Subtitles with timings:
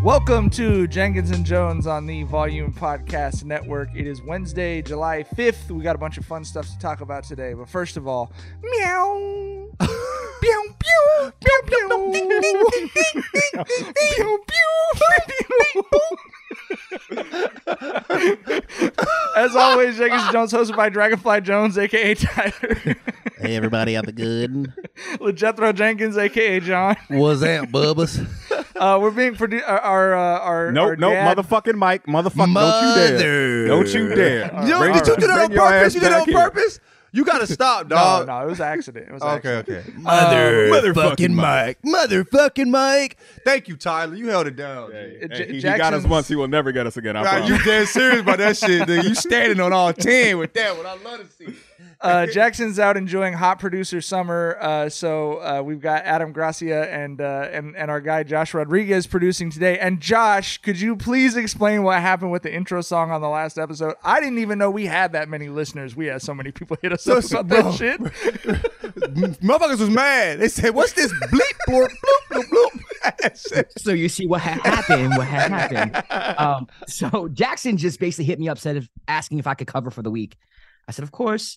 [0.08, 3.90] Welcome to Jenkins and Jonez on the Volume Podcast Network.
[3.94, 5.70] It is Wednesday, July 5th.
[5.70, 7.52] We got a bunch of fun stuff to talk about today.
[7.52, 8.32] But first of all,
[8.62, 9.68] meow.
[9.80, 12.10] pew, pew, pew, pew.
[12.12, 12.40] pew,
[14.16, 16.16] pew, pew.
[19.36, 22.96] As always, Jenkins Jonez hosted by Dragonfly Jones, aka Tyler.
[23.38, 24.72] Hey everybody out the good.
[25.18, 26.96] LeJethro Jenkins, aka John.
[27.08, 28.26] What's that, Bubbas?
[28.78, 29.64] Uh, we're being produced.
[29.66, 33.92] Our our, uh, our Nope, our nope, dad- motherfucking Mike, motherfucker, don't you dare, don't
[33.92, 34.54] you dare.
[34.54, 35.94] All Yo, right, did you do that Bring on your ass purpose?
[35.94, 36.38] You did it back on here.
[36.38, 36.80] purpose?
[37.18, 38.26] You gotta stop, dog.
[38.28, 39.08] no, no, it was an accident.
[39.08, 39.86] It was an Okay, accident.
[39.88, 39.98] okay.
[39.98, 41.78] Mother, motherfucking Mike.
[41.84, 43.16] Motherfucking Mike.
[43.44, 44.14] Thank you, Tyler.
[44.14, 44.92] You held it down.
[44.92, 45.32] Hey, dude.
[45.34, 47.16] J- he, he got us once, he will never get us again.
[47.16, 47.48] I Nah, promise.
[47.50, 49.04] you dead serious about that shit, dude.
[49.04, 50.86] You standing on all ten with that one.
[50.86, 51.54] I love to see.
[52.00, 57.20] Uh, Jackson's out enjoying hot producer summer, uh, so uh, we've got Adam Gracia and
[57.20, 59.80] uh, and and our guy Josh Rodriguez producing today.
[59.80, 63.58] And Josh, could you please explain what happened with the intro song on the last
[63.58, 63.94] episode?
[64.04, 65.96] I didn't even know we had that many listeners.
[65.96, 67.72] We had so many people hit us So- up so, about bro.
[67.72, 68.00] that shit.
[69.42, 70.38] Motherfuckers was mad.
[70.38, 75.10] They said, "What's this bleep blorp bloop bloop bloop?" so you see what ha- happened
[75.16, 79.54] what had happened um so jackson just basically hit me up said asking if i
[79.54, 80.36] could cover for the week
[80.88, 81.56] i said of course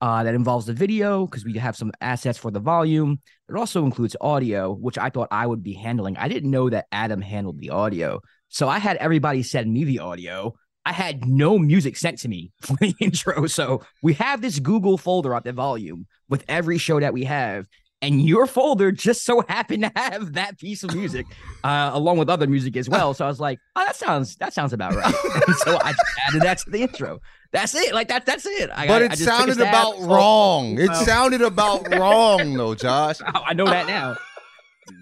[0.00, 3.84] uh that involves the video because we have some assets for the volume it also
[3.84, 7.58] includes audio which i thought i would be handling i didn't know that adam handled
[7.58, 10.54] the audio so i had everybody send me the audio
[10.88, 13.46] I had no music sent to me for the intro.
[13.46, 17.68] So we have this Google folder at the volume with every show that we have.
[18.00, 21.26] And your folder just so happened to have that piece of music,
[21.64, 23.12] uh, along with other music as well.
[23.12, 25.14] So I was like, "Oh, that sounds that sounds about right."
[25.64, 27.18] so I just added that to the intro.
[27.52, 27.94] That's it.
[27.94, 28.26] Like that.
[28.26, 28.70] That's it.
[28.74, 30.78] I, But it I just sounded about Oh, wrong.
[30.78, 33.16] It oh, sounded about wrong, though, Josh.
[33.26, 34.16] oh, I know that now.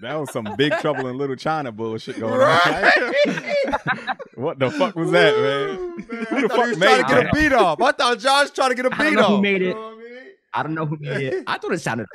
[0.01, 2.91] That was some big trouble in Little China bullshit going on.
[4.35, 6.25] what the fuck was that, man?
[6.27, 7.07] Who the fuck he was made trying it?
[7.07, 7.81] to get a beat off.
[7.81, 9.29] I thought Josh was trying to get a I don't beat know off.
[9.29, 9.67] who made it.
[9.69, 10.23] You know what I mean?
[10.53, 11.43] I don't know who made it.
[11.47, 12.05] I thought it sounded.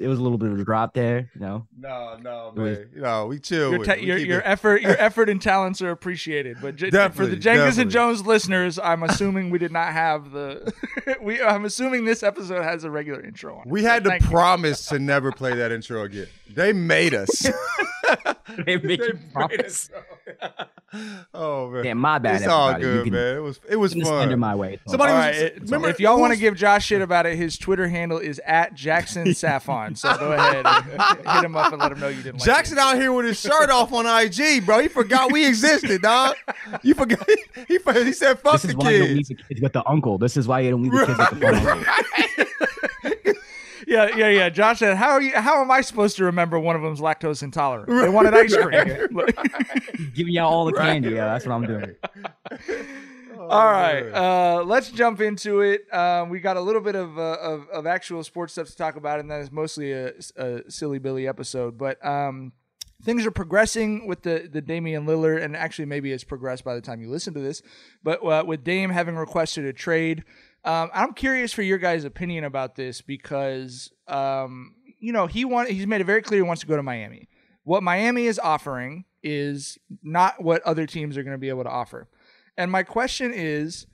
[0.00, 1.30] It was a little bit of a drop there.
[1.34, 1.66] You know.
[1.78, 3.70] No, no, was- You know, we chill.
[3.70, 6.56] Your, with ta- We your, your effort, your effort and talents are appreciated.
[6.62, 7.90] But j- for the Jenkins and.
[7.90, 10.72] Jonez listeners, I'm assuming we did not have the.
[11.22, 13.66] we, I'm assuming this episode has a regular intro on.
[13.66, 13.70] it.
[13.70, 14.28] We So had to thank you.
[14.30, 16.28] promise to never play that intro again.
[16.48, 17.46] They made us.
[18.66, 19.90] They made, They you made promise.
[20.42, 20.66] us.
[21.32, 21.84] Oh man.
[21.84, 22.36] Yeah, my bad.
[22.40, 22.86] It's all everybody.
[22.88, 23.36] You good, can man.
[23.36, 24.22] It was it was fun.
[24.22, 24.80] under my way.
[24.88, 27.56] Somebody All was it- remember if y'all want to give Josh shit about it, his
[27.56, 29.89] Twitter handle is at Jackson Saffon.
[29.94, 30.84] So go ahead, and
[31.34, 32.40] hit him up and let him know you didn't.
[32.40, 34.80] Jackson out here with his shirt off on IG, bro.
[34.80, 36.36] He forgot we existed, dog.
[36.82, 37.26] You forgot.
[37.68, 39.88] He, he said, "Fuck This the is why you don't leave the kids with the
[39.88, 40.18] uncle.
[40.18, 43.34] This is why you don't leave the kids with the fun uncle.
[43.86, 44.48] Yeah, yeah, yeah.
[44.50, 45.32] Josh said, "How are you?
[45.34, 47.88] How am I supposed to remember one of them's lactose intolerant?
[47.88, 49.08] They wanted ice cream."
[50.14, 51.10] Giving y'all all the candy.
[51.10, 51.96] Yeah, that's what I'm doing.
[53.50, 55.92] All right, uh, let's jump into it.
[55.92, 58.94] Um, we got a little bit of, uh, of of actual sports stuff to talk
[58.94, 61.76] about, and that is mostly a, a silly Billy episode.
[61.76, 62.52] But um,
[63.02, 66.80] things are progressing with the the Damian Lillard, and actually maybe it's progressed by the
[66.80, 67.60] time you listen to this.
[68.04, 70.22] But uh, with Dame having requested a trade,
[70.64, 75.70] um, I'm curious for your guys' opinion about this because um, you know he want
[75.70, 77.28] he's made it very clear he wants to go to Miami.
[77.64, 81.70] What Miami is offering is not what other teams are going to be able to
[81.70, 82.08] offer.
[82.56, 83.86] And my question is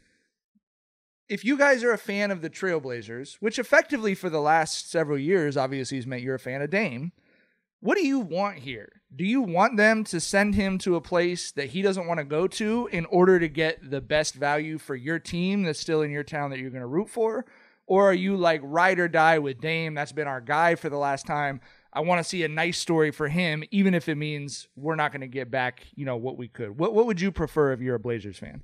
[1.29, 5.19] if you guys are a fan of the Trailblazers, which effectively for the last several
[5.19, 7.13] years obviously has meant you're a fan of Dame,
[7.81, 9.03] what do you want here?
[9.15, 12.25] Do you want them to send him to a place that he doesn't want to
[12.25, 16.11] go to in order to get the best value for your team that's still in
[16.11, 17.45] your town that you're going to root for?
[17.87, 19.95] Or are you like ride or die with Dame?
[19.95, 21.61] That's been our guy for the last time.
[21.97, 25.13] I want to see a nice story for him, even if it means we're not
[25.13, 26.79] going to get back, you know, what we could.
[26.79, 28.63] What what would you prefer if you're a Blazers fan?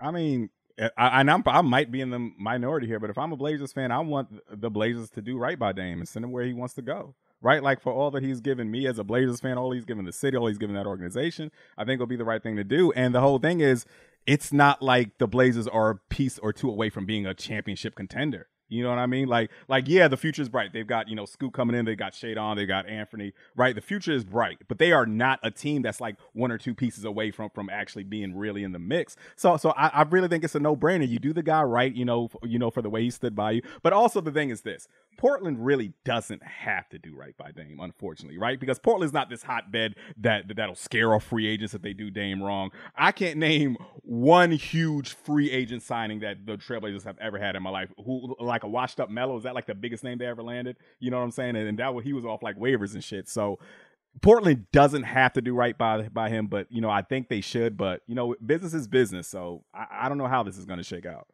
[0.00, 3.18] I mean, eh, I, and I'm, I might be in the minority here, but if
[3.18, 6.24] I'm a Blazers fan, I want the Blazers to do right by Dame and send
[6.24, 7.16] him where he wants to go.
[7.42, 10.04] Right, like for all that he's given me as a Blazers fan, all he's given
[10.04, 12.64] the city, all he's given that organization, I think it'll be the right thing to
[12.64, 12.92] do.
[12.92, 13.86] And the whole thing is,
[14.26, 17.94] it's not like the Blazers are a piece or two away from being a championship
[17.94, 18.48] contender.
[18.70, 19.28] You know what I mean?
[19.28, 20.72] Like, like yeah, the future is bright.
[20.72, 21.84] They've got you know Scoot coming in.
[21.84, 22.56] They got Shaedon.
[22.56, 23.32] They got Anthony.
[23.56, 26.58] Right, the future is bright, but they are not a team that's like one or
[26.58, 29.16] two pieces away from from actually being really in the mix.
[29.36, 31.06] So, so I, I really think it's a no brainer.
[31.06, 33.52] You do the guy right, you know, you know for the way he stood by
[33.52, 33.62] you.
[33.82, 37.78] But also the thing is this: Portland really doesn't have to do right by Dame,
[37.80, 38.58] unfortunately, right?
[38.58, 42.42] Because Portland's not this hotbed that that'll scare off free agents if they do Dame
[42.42, 42.70] wrong.
[42.96, 47.62] I can't name one huge free agent signing that the Trailblazers have ever had in
[47.62, 47.92] my life.
[48.04, 50.76] Who like a washed up Melo is that like the biggest name they ever landed?
[50.98, 51.56] You know what I'm saying?
[51.56, 53.28] And, and that was, he was off like waivers and shit.
[53.28, 53.58] So
[54.22, 57.40] Portland doesn't have to do right by by him, but you know I think they
[57.40, 57.76] should.
[57.76, 60.78] But you know business is business, so I, I don't know how this is going
[60.78, 61.28] to shake out.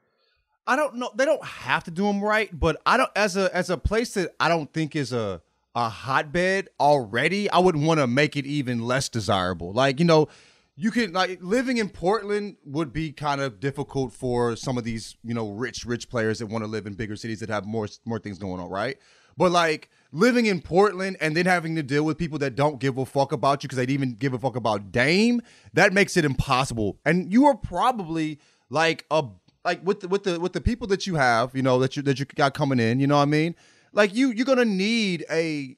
[0.66, 1.10] I don't know.
[1.14, 4.14] They don't have to do them right, but I don't as a as a place
[4.14, 5.40] that I don't think is a
[5.74, 7.50] a hotbed already.
[7.50, 9.72] I wouldn't want to make it even less desirable.
[9.72, 10.28] Like you know,
[10.76, 15.16] you can like living in Portland would be kind of difficult for some of these
[15.24, 17.88] you know rich rich players that want to live in bigger cities that have more
[18.04, 18.98] more things going on, right?
[19.38, 22.98] But like living in Portland and then having to deal with people that don't give
[22.98, 25.42] a fuck about you because they'd even give a fuck about Dame,
[25.74, 26.98] that makes it impossible.
[27.04, 28.38] And you are probably
[28.70, 29.24] like a
[29.64, 32.02] like with the, with the with the people that you have, you know, that you
[32.02, 33.54] that you got coming in, you know what I mean?
[33.92, 35.76] Like you you're gonna need a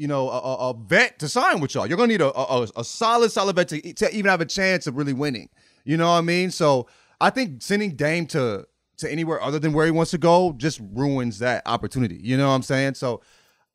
[0.00, 1.86] you know a, a- vet to sign with y'all.
[1.86, 4.86] You're gonna need a a, a solid solid vet to, to even have a chance
[4.86, 5.50] of really winning.
[5.84, 6.50] You know what I mean?
[6.50, 6.88] So
[7.20, 8.66] I think sending Dame to
[8.98, 12.18] to anywhere other than where he wants to go just ruins that opportunity.
[12.22, 12.94] You know what I'm saying?
[12.94, 13.20] So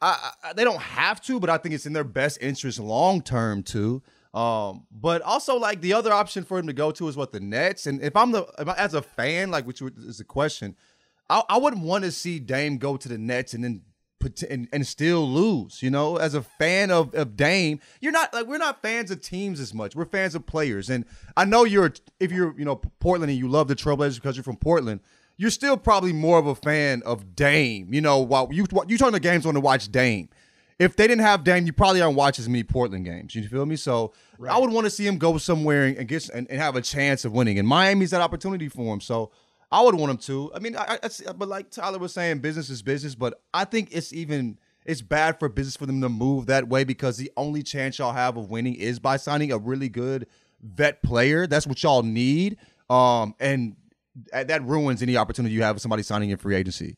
[0.01, 3.21] I, I, they don't have to, but I think it's in their best interest long
[3.21, 4.01] term too.
[4.33, 7.39] Um, but also like the other option for him to go to is what the
[7.39, 7.85] Nets.
[7.85, 10.75] And if I'm the if I, as a fan, like which is the question,
[11.29, 13.83] I, I wouldn't want to see Dame go to the Nets and then
[14.49, 15.81] and, and still lose.
[15.81, 19.21] You know, as a fan of of Dame, you're not like we're not fans of
[19.21, 19.95] teams as much.
[19.95, 20.89] We're fans of players.
[20.89, 21.05] And
[21.37, 24.43] I know you're if you're you know Portland and you love the Trailblazers because you're
[24.43, 25.01] from Portland.
[25.37, 27.93] You're still probably more of a fan of Dame.
[27.93, 30.29] You know, while you you turn the games on to watch Dame
[30.77, 33.33] if they didn't have Dame, you probably aren't watching as many Portland games.
[33.33, 33.75] You feel me?
[33.75, 34.13] So
[34.47, 37.23] I would want to see him go somewhere and get and, and have a chance
[37.23, 37.57] of winning.
[37.57, 38.99] And Miami's that opportunity for him.
[38.99, 39.31] So
[39.71, 40.51] I would want him to.
[40.53, 43.15] I mean, I, I, but like Tyler was saying, business is business.
[43.15, 46.83] But I think it's even it's bad for business for them to move that way
[46.83, 50.27] because the only chance y'all have of winning is by signing a really good
[50.61, 51.47] vet player.
[51.47, 52.57] That's what y'all need.
[52.89, 53.75] Um, and
[54.31, 56.97] that ruins any opportunity you have of somebody signing in free agency.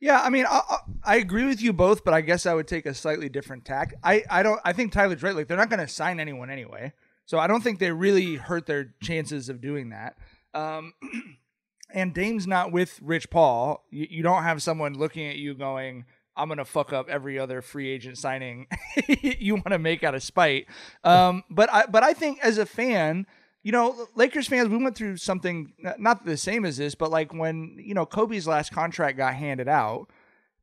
[0.00, 2.68] Yeah, I mean, I, I, I agree with you both, but I guess I would
[2.68, 3.94] take a slightly different tack.
[4.04, 4.60] I, I don't.
[4.64, 5.34] I think Tyler's right.
[5.34, 6.92] Like they're not going to sign anyone anyway,
[7.26, 10.16] so I don't think they really hurt their chances of doing that.
[10.54, 10.92] Um,
[11.90, 13.84] and Dame's not with Rich Paul.
[13.90, 16.04] You, you don't have someone looking at you going,
[16.36, 18.66] "I'm going to fuck up every other free agent signing
[19.08, 20.66] you want to make out of spite."
[21.04, 23.26] Um, but I, but I think as a fan,
[23.62, 27.32] you know, Lakers fans, we went through something not the same as this, but like
[27.34, 30.08] when you know Kobe's last contract got handed out,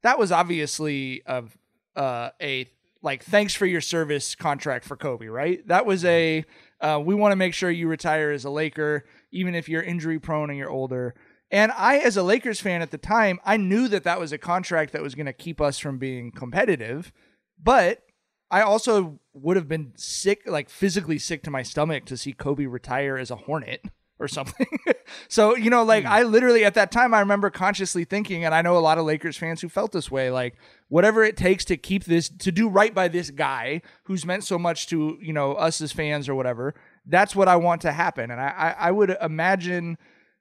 [0.02, 1.58] that was obviously of
[1.96, 2.70] uh, a
[3.02, 5.66] like thanks for your service contract for Kobe, right?
[5.68, 6.44] That was a
[6.86, 10.20] Uh, we want to make sure you retire as a Laker, even if you're injury
[10.20, 11.16] prone and you're older.
[11.50, 14.38] And I, as a Lakers fan at the time, I knew that that was a
[14.38, 17.12] contract that was going to keep us from being competitive.
[17.60, 18.04] But
[18.52, 22.68] I also would have been sick, like physically sick to my stomach to see Kobe
[22.68, 23.84] retire as a Hornet
[24.20, 24.68] or something.
[25.28, 26.12] so, you know, like hmm.
[26.12, 29.06] I literally at that time, I remember consciously thinking, and I know a lot of
[29.06, 30.56] Lakers fans who felt this way, like
[30.88, 34.58] whatever it takes to keep this, to do right by this guy who's meant so
[34.58, 38.32] much to, you know, us as fans or whatever, that's what I want to happen.
[38.32, 39.98] And I, I, I would imagine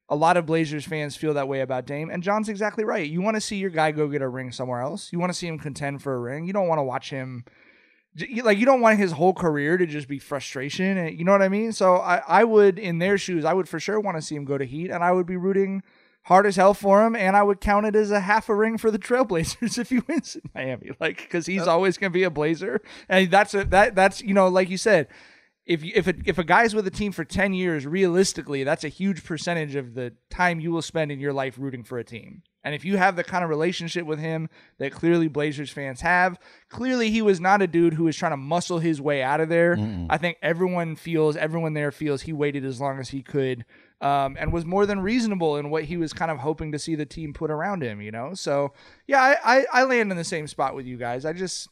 [0.09, 2.11] a lot of Blazers fans feel that way about Dame.
[2.11, 3.09] And John's exactly right.
[3.09, 5.13] You want to see your guy go get a ring somewhere else.
[5.13, 6.47] You want to see him contend for a ring.
[6.47, 7.45] You don't want to watch him
[8.43, 11.43] like you don't want his whole career to just be frustration and you know what
[11.43, 11.73] i mean?
[11.73, 14.45] So i, I would in their shoes i would for sure want to see him
[14.45, 15.83] go to heat and i would be rooting
[16.25, 18.79] hard as hell for him and i would count it as a half a ring
[18.79, 22.23] for the trailblazers if he wins in miami like because he's always going to be
[22.23, 25.09] a blazer and that's a that that's you know like you said
[25.67, 28.85] if you, if a, if a guy's with a team for 10 years realistically that's
[28.85, 32.05] a huge percentage of the time you will spend in your life rooting for a
[32.05, 36.01] team and if you have the kind of relationship with him that clearly Blazers fans
[36.01, 36.39] have,
[36.71, 39.49] clearly he was not a dude who was trying to muscle his way out of
[39.49, 39.77] there.
[40.11, 43.65] I think everyone feels, everyone there feels he waited as long as he could
[44.01, 46.95] um, and was more than reasonable in what he was kind of hoping to see
[46.95, 48.35] the team put around him, you know?
[48.35, 48.73] So,
[49.07, 51.25] yeah, I, I, I land in the same spot with you guys.
[51.25, 51.69] I just.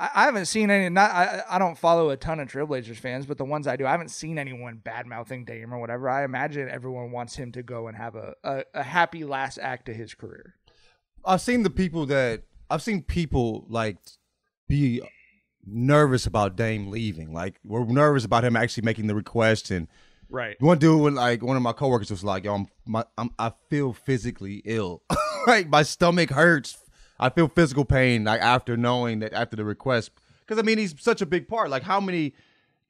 [0.00, 0.88] I I haven't seen any.
[0.88, 1.42] Not I.
[1.48, 4.10] I don't follow a ton of Trailblazers fans, but the ones I do, I haven't
[4.10, 6.08] seen anyone bad mouthing Dame or whatever.
[6.08, 9.86] I imagine everyone wants him to go and have a, a, a happy last act
[9.86, 10.54] to his career.
[11.24, 13.98] I've seen the people that I've seen people like
[14.68, 15.02] be
[15.66, 17.32] nervous about Dame leaving.
[17.32, 19.70] Like we're nervous about him actually making the request.
[19.70, 19.86] And
[20.32, 20.56] Right.
[20.60, 23.52] one dude, when, like one of my coworkers was like, "Yo, I'm, my, I'm I
[23.68, 25.02] feel physically ill.
[25.46, 26.78] like my stomach hurts.
[27.20, 28.24] I feel physical pain.
[28.24, 30.10] Like after knowing that after the request,
[30.40, 31.70] because I mean he's such a big part.
[31.70, 32.34] Like how many."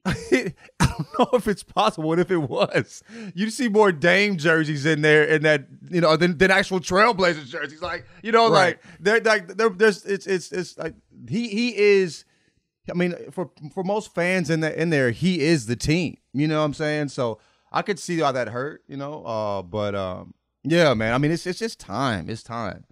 [0.06, 3.02] I don't know if it's possible, and if it was,
[3.34, 7.48] you'd see more Dame jerseys in there, in that you know, than, than actual Trailblazers
[7.50, 7.82] jerseys.
[7.82, 8.78] Like you know, Right.
[8.78, 10.94] like they're like they're, there's it's it's it's like
[11.28, 12.24] he he is.
[12.90, 16.16] I mean, for for most fans in the in there, he is the team.
[16.32, 17.08] You know what I'm saying?
[17.08, 17.38] So
[17.70, 18.82] I could see how that hurt.
[18.88, 20.32] You know, uh, but um,
[20.64, 21.12] yeah, man.
[21.12, 22.30] I mean, it's it's just time.
[22.30, 22.84] It's time.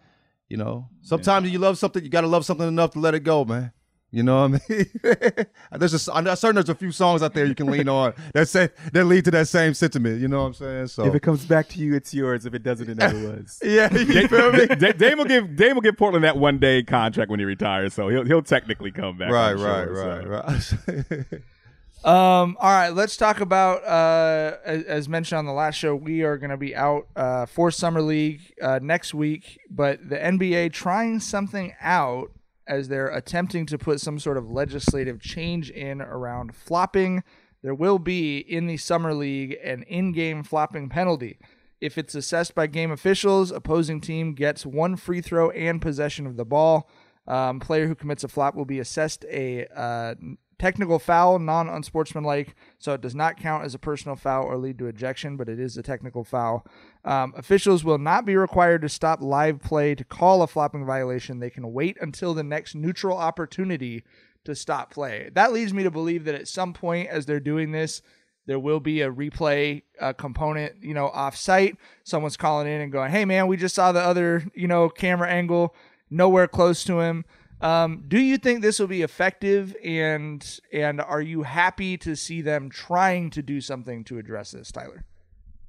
[0.48, 3.44] You know, sometimes you love something, you gotta love something enough to let it go,
[3.44, 3.72] man.
[4.10, 4.86] You know what I mean?
[5.78, 8.48] there's just I'm certain there's a few songs out there you can lean on that
[8.48, 10.18] say that lead to that same sentiment.
[10.22, 10.86] You know what I'm saying?
[10.86, 12.46] So If it comes back to you, it's yours.
[12.46, 13.58] If it doesn't, it never was.
[13.62, 14.66] Yeah, you Da- feel me?
[14.66, 17.44] Da- Da- Dame will give Dame will give Portland that one day contract when he
[17.44, 19.30] retires, so he'll he'll technically come back.
[19.30, 20.76] right, I'm right, sure, right, so.
[20.86, 21.26] right.
[22.04, 26.38] Um, all right, let's talk about uh, as, mentioned on the last show, we are
[26.38, 31.18] going to be out uh, for summer league uh, next week, but the NBA trying
[31.18, 32.30] something out
[32.68, 37.24] as they're attempting to put some sort of legislative change in around flopping.
[37.62, 41.38] There will be in the summer league an in-game flopping penalty.
[41.80, 46.36] If it's assessed by game officials, opposing team gets one free throw and possession of
[46.36, 46.88] the ball.
[47.26, 50.14] Um, player who commits a flop will be assessed a uh,
[50.58, 54.78] technical foul, non unsportsmanlike, so it does not count as a personal foul or lead
[54.78, 56.66] to ejection, but it is a technical foul.
[57.04, 61.38] Um, officials will not be required to stop live play to call a flopping violation.
[61.38, 64.04] They can wait until the next neutral opportunity
[64.44, 65.30] to stop play.
[65.34, 68.02] That leads me to believe that at some point, as they're doing this,
[68.46, 71.76] there will be a replay uh, component, you know, off site.
[72.02, 75.28] Someone's calling in and going, "Hey, man, we just saw the other, you know, camera
[75.28, 75.74] angle,
[76.10, 77.24] nowhere close to him."
[77.60, 82.40] Um, do you think this will be effective, and and are you happy to see
[82.40, 85.04] them trying to do something to address this, Tyler?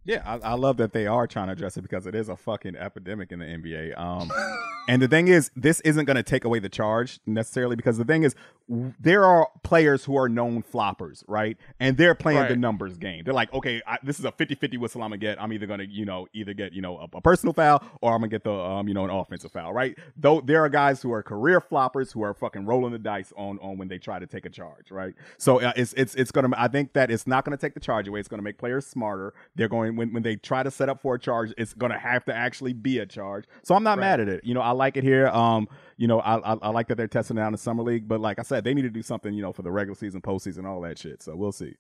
[0.10, 2.36] Yeah, I, I love that they are trying to address it because it is a
[2.36, 3.96] fucking epidemic in the NBA.
[3.96, 4.32] Um,
[4.88, 8.04] and the thing is, this isn't going to take away the charge necessarily because the
[8.04, 8.34] thing is,
[8.68, 11.58] w- there are players who are known floppers, right?
[11.80, 13.24] And they're playing the numbers game.
[13.24, 15.40] They're like, okay, I, this is a 50-50 whistle I'm gonna get.
[15.40, 18.22] I'm either gonna, you know, either get, you know, a, a personal foul or I'm
[18.22, 19.96] gonna get the, um, you know, an offensive foul, right?
[20.18, 23.60] Though there are guys who are career floppers who are fucking rolling the dice on
[23.60, 25.14] on when they try to take a charge, right?
[25.38, 26.50] So uh, it's it's it's gonna.
[26.58, 28.20] I think that it's not gonna take the charge away.
[28.20, 29.36] It's gonna make players smarter.
[29.56, 32.26] They're going when when they try to set up for a charge, it's gonna have
[32.26, 33.46] to actually be a charge.
[33.64, 34.44] So I'm not mad at it.
[34.44, 35.28] You know, I like it here.
[35.28, 37.84] Um, you know, I, I I like that they're testing it out in the summer
[37.84, 39.96] league, but like I said, they need to do something, you know, for the regular
[39.96, 41.22] season, postseason, all that shit.
[41.22, 41.76] So we'll see.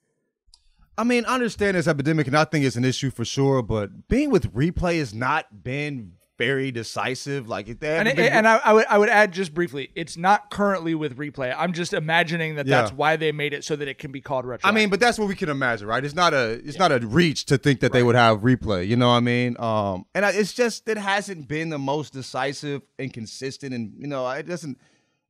[0.97, 3.61] I mean, I understand this epidemic, and I think it's an issue for sure.
[3.61, 7.47] But being with replay has not been very decisive.
[7.47, 9.91] Like, if they And, haven't been- and I, I would I would add just briefly,
[9.93, 11.53] it's not currently with replay.
[11.55, 14.45] I'm just imagining that that's why they made it so that it can be called
[14.45, 14.67] retro.
[14.67, 16.03] I mean, but that's what we can imagine, right?
[16.03, 18.87] It's not a it's not a reach to think that they would have replay.
[18.87, 19.55] You know what I mean?
[19.59, 24.07] Um, and I, it's just it hasn't been the most decisive and consistent, and you
[24.07, 24.79] know, it doesn't.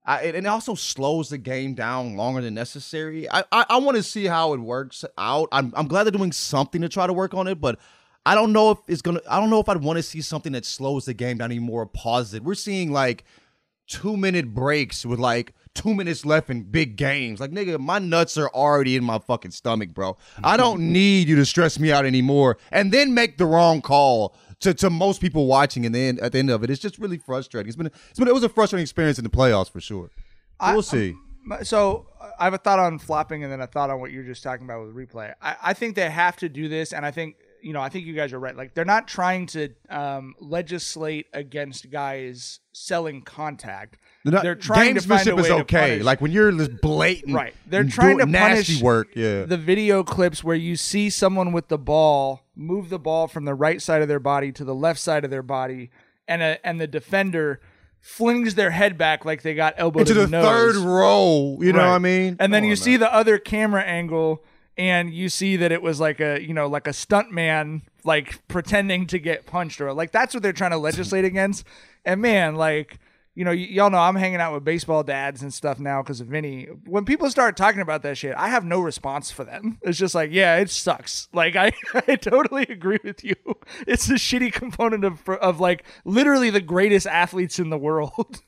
[0.05, 3.29] I, and it also slows the game down longer than necessary.
[3.29, 5.49] I I, I want to see how it works out.
[5.51, 7.79] I'm I'm glad they're doing something to try to work on it, but
[8.29, 9.21] I don't know if it's gonna.
[9.27, 11.88] I don't know if I'd want to see something that slows the game down anymore.
[11.88, 12.43] Pauses it.
[12.43, 13.24] We're seeing like
[13.88, 17.39] two minute breaks with like two minutes left in big games.
[17.39, 20.15] Like nigga, my nuts are already in my fucking stomach, bro.
[20.43, 24.36] I don't need you to stress me out anymore, and then make the wrong call
[24.59, 25.83] to, to most people watching.
[25.88, 27.67] And then at the end of it, it's just really frustrating.
[27.67, 30.12] It's been it's been it was a frustrating experience in the playoffs for sure.
[30.62, 31.15] We'll see.
[31.63, 32.05] So
[32.38, 34.67] I have a thought on flopping, and then a thought on what you're just talking
[34.67, 35.33] about with replay.
[35.41, 38.05] I, I think they have to do this, and I think you know I think
[38.05, 38.55] you guys are right.
[38.55, 43.97] Like they're not trying to um, legislate against guys selling contact.
[44.23, 45.99] They're, not, they're trying to find a way is okay.
[46.01, 47.53] Like when you're just blatant, Right.
[47.65, 49.09] They're trying to punish work.
[49.15, 49.43] Yeah.
[49.43, 53.53] the video clips where you see someone with the ball move the ball from the
[53.55, 55.89] right side of their body to the left side of their body,
[56.27, 57.59] and a, and the defender
[58.01, 61.57] flings their head back like they got elbowed Into the the, third row.
[61.61, 61.87] You know Right.
[61.87, 62.37] what I mean?
[62.39, 62.99] And then Come you on, see man.
[63.01, 64.43] the other camera angle,
[64.79, 68.48] and you see that it was like a you know like a stunt man like
[68.48, 71.65] pretending to get punched or like that's what they're trying to legislate against.
[72.05, 72.98] And man, like
[73.36, 76.19] you know, y- y'all know I'm hanging out with baseball dads and stuff now because
[76.19, 76.67] of Vinny.
[76.86, 79.77] When people start talking about that shit, I have no response for them.
[79.81, 81.27] It's just like, yeah, it sucks.
[81.39, 81.71] Like I,
[82.07, 83.36] I totally agree with you.
[83.88, 88.41] It's a shitty component of of like literally the greatest athletes in the world,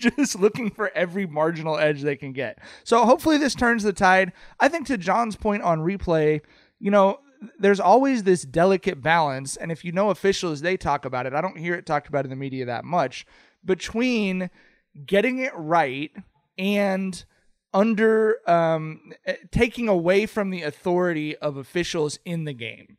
[0.00, 2.58] just looking for every marginal edge they can get.
[2.82, 4.32] So hopefully this turns the tide.
[4.58, 6.40] I think to John's point on replay,
[6.80, 7.20] you know,
[7.58, 11.34] there's always this delicate balance, and if you know officials, they talk about it.
[11.34, 13.26] I don't hear it talked about in the media that much
[13.64, 14.50] between
[15.06, 16.10] getting it right
[16.58, 17.24] and
[17.72, 22.96] under um, eh, taking away from the authority of officials in the game.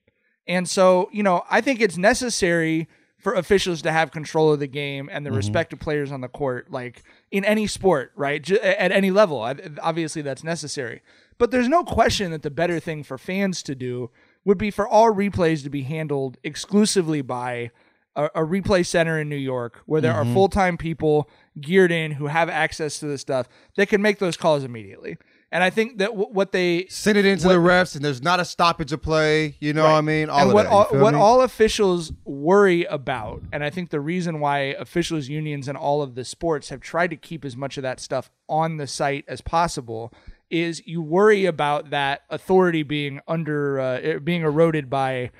[0.47, 4.67] And so, you know, I think it's necessary for officials to have control of the
[4.67, 5.37] game and the Mhm.
[5.37, 8.41] respect of players on the court, like in any sport, right?
[8.43, 9.41] J- at any level.
[9.41, 11.01] I- Obviously, that's necessary.
[11.39, 14.11] But there's no question that the better thing for fans to do
[14.43, 17.71] would be for all replays to be handled exclusively by
[18.15, 20.31] a, a replay center in New York where there Mhm.
[20.31, 21.29] are full time people
[21.59, 25.17] geared in who have access to the stuff that can make those calls immediately.
[25.51, 28.21] And I think that w- what they send it into what- the refs, and there's
[28.21, 29.55] not a stoppage of play.
[29.59, 30.29] You know what I mean?
[30.29, 30.71] All and what that.
[30.71, 31.19] all, what me?
[31.19, 36.15] all officials worry about, and I think the reason why officials unions and all of
[36.15, 39.39] the sports have tried to keep as much of that stuff on the site as
[39.41, 40.11] possible,
[40.49, 45.31] is you worry about that authority being under uh, being eroded by,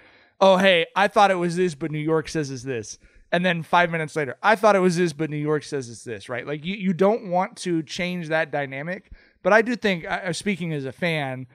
[0.41, 2.97] oh hey, I thought it was this, but New York says it's this.
[3.31, 6.03] And then five minutes later, I thought it was this, but New York says it's
[6.03, 6.45] this, right?
[6.45, 9.11] Like you, you don't want to change that dynamic.
[9.43, 11.47] But I do think, uh, speaking as a fan,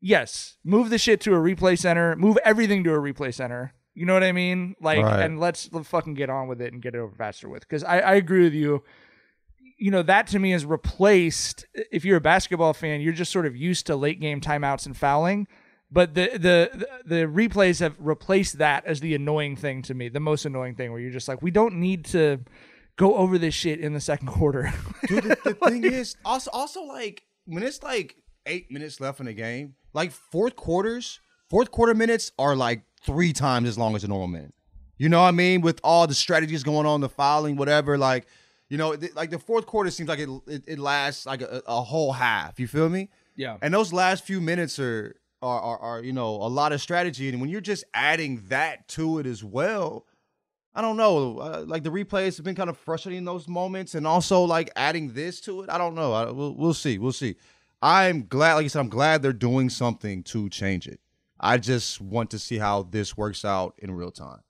[0.00, 3.72] yes, move the shit to a replay center, move everything to a replay center.
[3.94, 4.76] You know what I mean?
[4.80, 5.24] Like, Right.
[5.24, 7.60] and let's, let's fucking get on with it and get it over faster with.
[7.62, 8.82] Because I, I agree with you.
[9.78, 11.66] You know, that to me is replaced.
[11.74, 14.96] If you're a basketball fan, you're just sort of used to late game timeouts and
[14.96, 15.46] fouling.
[15.90, 20.20] But the, the the replays have replaced that as the annoying thing to me, the
[20.20, 22.40] most annoying thing, where you're just like, we don't need to
[22.96, 24.72] go over this shit in the second quarter.
[25.06, 28.16] Dude, the, the thing is, also, also like when it's like
[28.46, 31.20] eight minutes left in the game, like fourth quarters,
[31.50, 34.54] fourth quarter minutes are like three times as long as a normal minute.
[34.96, 35.60] You know what I mean?
[35.60, 38.26] With all the strategies going on, the fouling, whatever, like,
[38.68, 41.62] you know, th- like the fourth quarter seems like it it, it lasts like a,
[41.66, 42.58] a whole half.
[42.60, 43.10] You feel me?
[43.36, 43.58] Yeah.
[43.60, 47.28] And those last few minutes are, are are are you know a lot of strategy,
[47.28, 50.06] and when you're just adding that to it as well,
[50.74, 51.38] I don't know.
[51.38, 54.70] Uh, like the replays have been kind of frustrating in those moments, and also like
[54.74, 55.70] adding this to it.
[55.70, 56.12] I don't know.
[56.12, 56.98] I, we'll, we'll see.
[56.98, 57.36] We'll see.
[57.82, 61.00] I'm glad, like you said, I'm glad they're doing something to change it.
[61.38, 64.40] I just want to see how this works out in real time.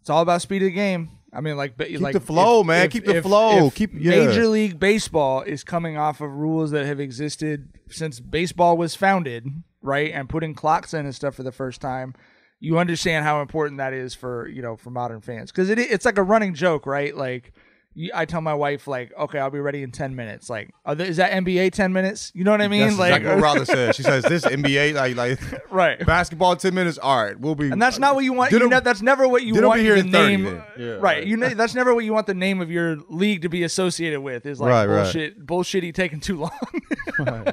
[0.00, 1.10] It's all about speed of the game.
[1.32, 2.88] I mean, like, keep the flow, man.
[2.90, 3.70] Keep the flow.
[3.70, 4.26] Keep- yeah.
[4.26, 9.46] Major League Baseball is coming off of rules that have existed since baseball was founded,
[9.82, 10.12] right?
[10.12, 12.14] And putting clocks in and stuff for the first time.
[12.58, 16.04] You understand how important that is for you know for modern fans because it it's
[16.04, 17.16] like a running joke, right?
[17.16, 17.52] Like.
[18.00, 20.48] You- I tell my wife like, okay, I'll be ready in ten minutes.
[20.50, 22.32] Like, are there, is that NBA ten minutes?
[22.34, 22.86] You know what I mean?
[22.88, 23.96] That's like, exactly what Rhonda says.
[24.00, 25.38] She says this NBA like like
[25.70, 26.98] right basketball ten minutes.
[26.98, 27.70] All right, we'll be.
[27.70, 28.52] and that's not what you want.
[28.52, 30.62] You know, that's never what you want be here the in 30 name.
[30.78, 31.00] Yeah, right.
[31.02, 31.26] right.
[31.26, 34.20] You know, that's never what you want the name of your league to be associated
[34.20, 34.46] with.
[34.46, 35.02] Is like Right, right.
[35.02, 37.52] bullshit, bullshitty taking too long.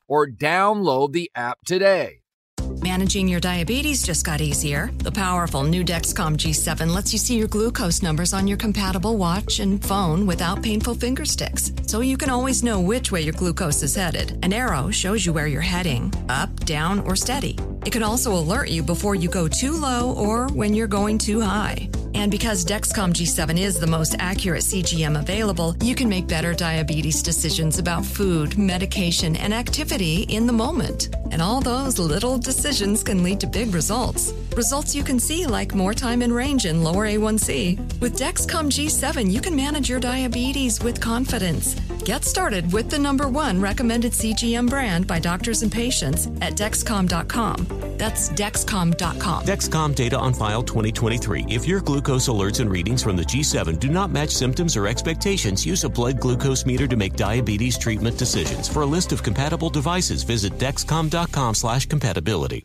[0.11, 2.20] or download the app today.
[2.83, 4.89] Managing your diabetes just got easier.
[5.03, 9.59] The powerful new Dexcom G7 lets you see your glucose numbers on your compatible watch
[9.59, 11.71] and phone without painful finger sticks.
[11.85, 14.43] So you can always know which way your glucose is headed.
[14.43, 17.55] An arrow shows you where you're heading up, down, or steady.
[17.85, 21.39] It can also alert you before you go too low or when you're going too
[21.39, 21.87] high.
[22.15, 27.23] And because Dexcom G7 is the most accurate CGM available, you can make better diabetes
[27.23, 31.15] decisions about food, medication, and activity in the moment.
[31.31, 34.31] And all those little decisions can lead to big results.
[34.55, 37.99] Results you can see, like more time in range and lower A1C.
[37.99, 41.75] With Dexcom G7, you can manage your diabetes with confidence.
[42.05, 47.67] Get started with the number one recommended CGM brand by doctors and patients at Dexcom.com.
[47.97, 49.43] That's Dexcom.com.
[49.43, 51.47] Dexcom data on file 2023.
[51.49, 55.65] If your glucose alerts and readings from the G7 do not match symptoms or expectations,
[55.65, 58.69] use a blood glucose meter to make diabetes treatment decisions.
[58.69, 62.60] For a list of compatible devices, visit dexcom.com/compatibility.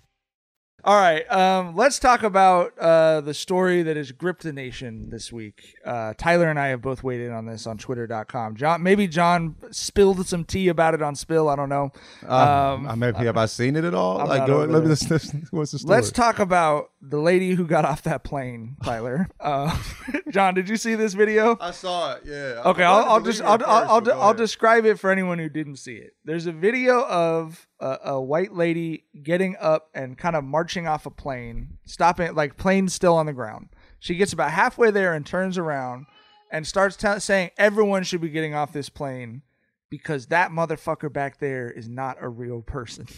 [0.86, 5.32] All right, um, let's talk about uh, the story that has gripped the nation this
[5.32, 5.74] week.
[5.84, 8.54] Uh, Tyler and I have both weighed in on this on Twitter.com.
[8.54, 11.48] John, maybe John spilled some tea about it on Spill.
[11.48, 11.90] I don't know.
[12.24, 14.20] Um, I maybe have I seen it at all?
[14.20, 15.08] I'm like, go, let me listen.
[15.08, 15.96] listen- What's the story?
[15.96, 19.28] Let's talk about the lady who got off that plane, Tyler.
[19.40, 19.76] Uh,
[20.30, 21.56] John, did you see this video?
[21.60, 22.22] I saw it.
[22.24, 22.62] Yeah.
[22.64, 25.94] Okay, I'll, I'll just I'll, I'll, I'll, I'll describe it for anyone who didn't see
[25.94, 26.14] it.
[26.24, 31.06] There's a video of a, a white lady getting up and kind of marching off
[31.06, 33.68] a plane, stopping like plane still on the ground.
[33.98, 36.06] She gets about halfway there and turns around
[36.50, 39.42] and starts tell saying everyone should be getting off this plane
[39.90, 43.06] because that motherfucker back there is not a real person.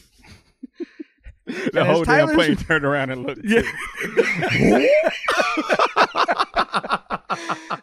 [1.72, 3.44] The whole damn plane turned around and looked.
[3.44, 3.62] Yeah.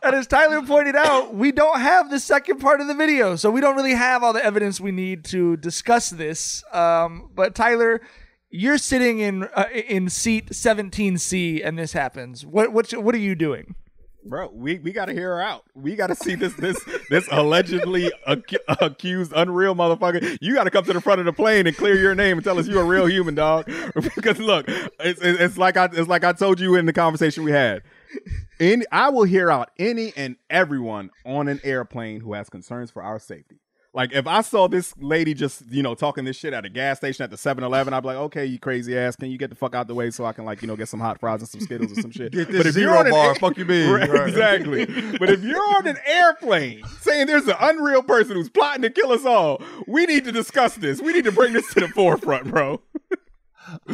[0.03, 3.49] and as Tyler pointed out, we don't have the second part of the video, so
[3.49, 6.63] we don't really have all the evidence we need to discuss this.
[6.73, 8.01] Um, but Tyler,
[8.49, 12.45] you're sitting in uh, in seat 17C, and this happens.
[12.45, 13.75] What what what are you doing?
[14.27, 15.65] Bro, we, we gotta hear her out.
[15.75, 20.39] We gotta see this this this allegedly ac- accused unreal motherfucker.
[20.41, 22.57] You gotta come to the front of the plane and clear your name and tell
[22.57, 23.65] us you're a real human dog.
[24.15, 27.51] because look, it's, it's like I it's like I told you in the conversation we
[27.51, 27.83] had.
[28.59, 33.03] In I will hear out any and everyone on an airplane who has concerns for
[33.03, 33.59] our safety.
[33.95, 36.97] Like if I saw this lady just, you know, talking this shit at a gas
[36.97, 39.55] station at the 7-Eleven, I'd be like, okay, you crazy ass, can you get the
[39.55, 41.47] fuck out the way so I can like, you know, get some hot fries and
[41.47, 42.31] some Skittles or some shit.
[42.33, 43.89] Get this but if zero you're on an bar, air- fuck you mean.
[43.95, 44.27] Right, Right.
[44.27, 44.85] Exactly.
[45.17, 49.13] but if you're on an airplane saying there's an unreal person who's plotting to kill
[49.13, 51.01] us all, we need to discuss this.
[51.01, 52.81] We need to bring this to the forefront, bro.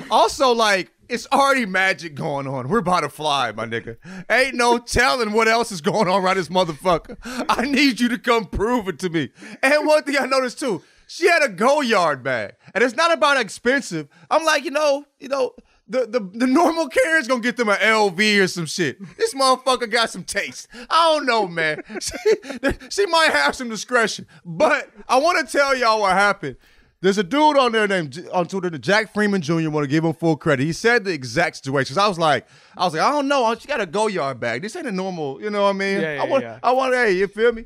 [0.09, 2.69] Also, like, it's already magic going on.
[2.69, 3.97] We're about to fly, my nigga.
[4.29, 7.17] Ain't no telling what else is going on right this motherfucker.
[7.49, 9.29] I need you to come prove it to me.
[9.61, 12.53] And one thing I noticed too, she had a Goyard bag.
[12.73, 14.07] And it's not about expensive.
[14.29, 15.53] I'm like, you know, you know,
[15.91, 18.97] the, the the normal Karen's gonna get them an LV or some shit.
[19.17, 20.69] This motherfucker got some taste.
[20.89, 21.83] I don't know, man.
[21.99, 22.17] She,
[22.89, 26.55] she might have some discretion, but I want to tell y'all what happened.
[27.01, 29.69] There's a dude on there named on Twitter, the Jack Freeman Jr.
[29.69, 30.63] Want to give him full credit.
[30.65, 31.95] He said the exact situation.
[31.95, 33.55] 'Cause I was like, I was like, I don't know.
[33.59, 34.61] She got a Goyard bag.
[34.61, 35.41] This ain't a normal.
[35.41, 36.01] You know what I mean?
[36.01, 36.43] Yeah, yeah, I want.
[36.43, 36.59] yeah.
[36.61, 36.93] I want.
[36.93, 37.65] Hey, you feel me?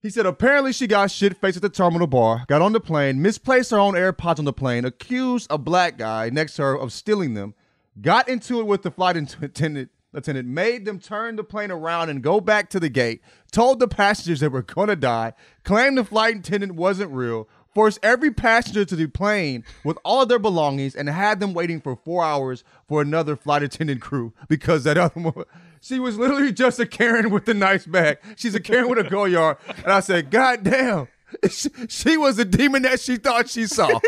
[0.00, 3.22] He said apparently she got shit faced at the terminal bar, got on the plane,
[3.22, 6.92] misplaced her own AirPods on the plane, accused a black guy next to her of
[6.92, 7.54] stealing them,
[8.00, 12.20] got into it with the flight attendant, attendant, made them turn the plane around and
[12.20, 13.20] go back to the gate,
[13.52, 18.30] told the passengers they were gonna die, claimed the flight attendant wasn't real, forced every
[18.30, 22.24] passenger to the plane with all of their belongings, and had them waiting for four
[22.24, 25.44] hours for another flight attendant crew because that other one.
[25.80, 28.18] She was literally just a Karen with a nice bag.
[28.36, 29.56] She's a Karen with a Goyard.
[29.78, 31.08] And I said, God damn.
[31.50, 33.88] She, she was a demon that she thought she saw.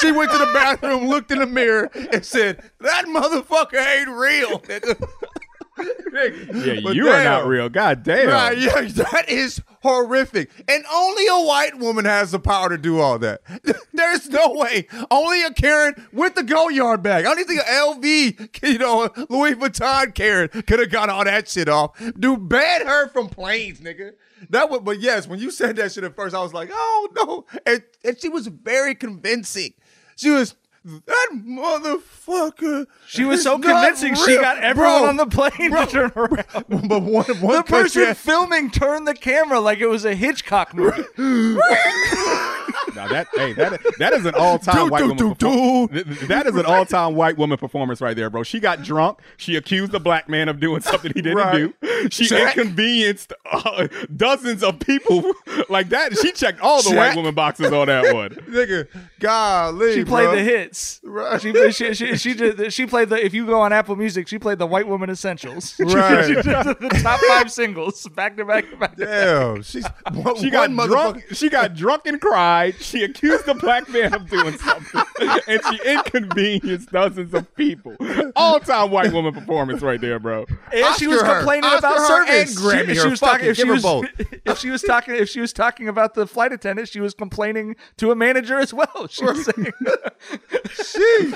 [0.00, 4.62] she went to the bathroom, looked in the mirror, and said, That motherfucker ain't real.
[5.78, 7.68] nigga." Yeah, But you are not real.
[7.68, 8.28] God damn.
[8.28, 10.50] Right, yeah, that is horrific.
[10.68, 13.40] And only a white woman has the power to do all that.
[13.92, 14.86] There's no way.
[15.10, 17.24] Only a Karen with the Goyard bag.
[17.24, 21.24] I don't even think an LV, you know, Louis Vuitton Karen could have got all
[21.24, 21.98] that shit off.
[22.18, 24.12] Dude, ban her from planes, nigga.
[24.50, 27.08] That would, but yes, when you said that shit at first, I was like, oh
[27.14, 27.60] no.
[27.64, 29.72] And, and she was very convincing.
[30.16, 32.86] She was, that motherfucker.
[33.06, 34.14] She was is so convincing.
[34.14, 36.44] She got everyone Bro, on the plane bro, to turn around.
[36.88, 40.74] But one, one the person country- filming turned the camera like it was a Hitchcock
[40.74, 41.04] movie.
[42.94, 45.16] Now that hey that that is an all time white woman.
[45.34, 48.42] perform- Th- th- That is an all time white woman performance right there, bro.
[48.42, 49.18] She got drunk.
[49.38, 51.72] She accused the black man of doing something he didn't Right.
[51.82, 52.08] do.
[52.10, 52.56] She Check.
[52.56, 55.32] inconvenienced uh, dozens of people
[55.70, 56.16] like that.
[56.18, 58.30] She checked all the white woman boxes on that one.
[58.30, 58.88] Nigga,
[59.20, 60.36] golly, She played bro.
[60.36, 60.42] the
[60.72, 61.00] hits.
[61.42, 63.24] She, she, she, she, just, she played the.
[63.24, 65.74] If you go on Apple Music, she played the White Woman Essentials.
[65.82, 66.26] She- Right.
[66.26, 68.96] she did the top five singles back to back to back.
[68.96, 69.08] to back.
[69.08, 71.24] Damn, she's one, She got drunk.
[71.32, 72.74] She got drunk and cried.
[72.80, 75.02] She accused the black man of doing something,
[75.46, 77.96] and she inconvenienced dozens of people.
[78.36, 80.46] All time white woman performance right there, bro.
[80.72, 81.36] And she was Oscar her.
[81.40, 82.56] complaining Oscar about her service.
[82.56, 83.46] and Grammy she, she was talking.
[83.48, 84.06] If she was, both.
[84.44, 87.76] if she was talking, if she was talking about the flight attendant, she was complaining
[87.98, 89.06] to a manager as well.
[89.08, 89.72] She was saying,
[90.70, 91.32] She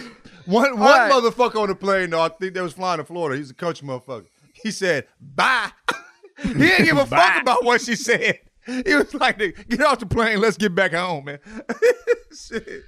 [0.46, 1.12] one one right.
[1.12, 2.22] motherfucker on the plane though.
[2.22, 3.38] I think they was flying to Florida.
[3.38, 4.26] He's a coach motherfucker.
[4.52, 5.70] He said bye.
[6.42, 8.40] he didn't give a fuck about what she said.
[8.66, 10.40] He was like, "Get off the plane.
[10.40, 11.38] Let's get back home, man."
[12.36, 12.84] Shit.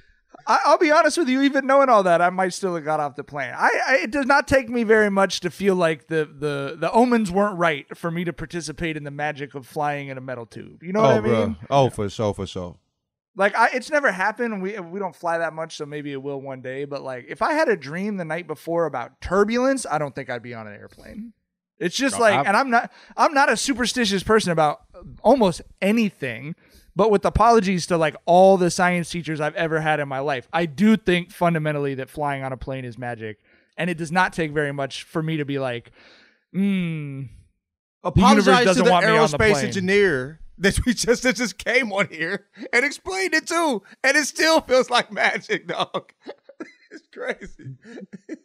[0.46, 1.42] I, I'll be honest with you.
[1.42, 3.53] Even knowing all that, I might still have got off the plane.
[3.57, 6.90] I, I it does not take me very much to feel like the the the
[6.90, 10.46] omens weren't right for me to participate in the magic of flying in a metal
[10.46, 10.83] tube.
[10.83, 11.57] You know what oh, I mean?
[11.70, 12.77] Oh, for sure, for sure.
[13.36, 14.60] Like I, it's never happened.
[14.62, 16.84] We we don't fly that much, so maybe it will one day.
[16.84, 20.28] But like, if I had a dream the night before about turbulence, I don't think
[20.28, 21.32] I'd be on an airplane.
[21.78, 24.80] It's just No, like, I've- and I'm not I'm not a superstitious person about
[25.22, 26.54] almost anything.
[26.96, 30.48] But with apologies to like all the science teachers I've ever had in my life,
[30.52, 33.38] I do think fundamentally that flying on a plane is magic,
[33.76, 35.92] and it does not take very much for me to be like,
[36.52, 37.22] hmm.
[38.02, 39.66] The universe Apologize to doesn't the want me on the aerospace plane.
[39.66, 44.26] engineer that we just that just came on here and explained it too, and it
[44.26, 46.12] still feels like magic, dog.
[46.90, 47.76] it's crazy.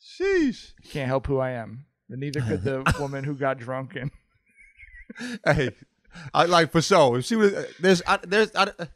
[0.00, 0.72] Sheesh.
[0.90, 1.86] Can't help who I am.
[2.08, 4.10] And neither could the woman who got drunk and
[5.44, 5.70] hey,
[6.34, 7.18] I like for sure.
[7.18, 8.86] If she was uh, there's I, there's I, uh,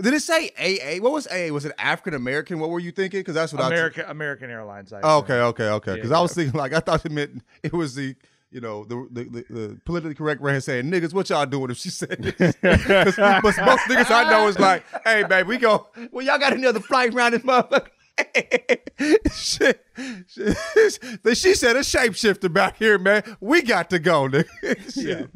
[0.00, 1.02] did it say AA?
[1.02, 1.52] What was AA?
[1.52, 2.58] Was it African American?
[2.58, 3.20] What were you thinking?
[3.20, 4.92] Because that's what American American Airlines.
[4.92, 5.24] I oh, assume.
[5.24, 5.94] Okay, okay, okay.
[5.94, 8.16] Because Yeah, I was thinking like I thought it meant it was the.
[8.52, 11.14] You know the the, the, the politically correct way of saying niggas.
[11.14, 12.54] What y'all doing if she said this?
[12.62, 13.16] 'Cause
[13.58, 15.88] most niggas I know is like, hey, babe, we go.
[16.10, 17.88] Well, y'all got another flight around this motherfucker.
[19.32, 19.84] shit,
[20.28, 21.36] shit.
[21.38, 23.22] She said a shapeshifter back here, man.
[23.40, 24.48] We got to go, nigga.
[24.92, 25.30] Shit.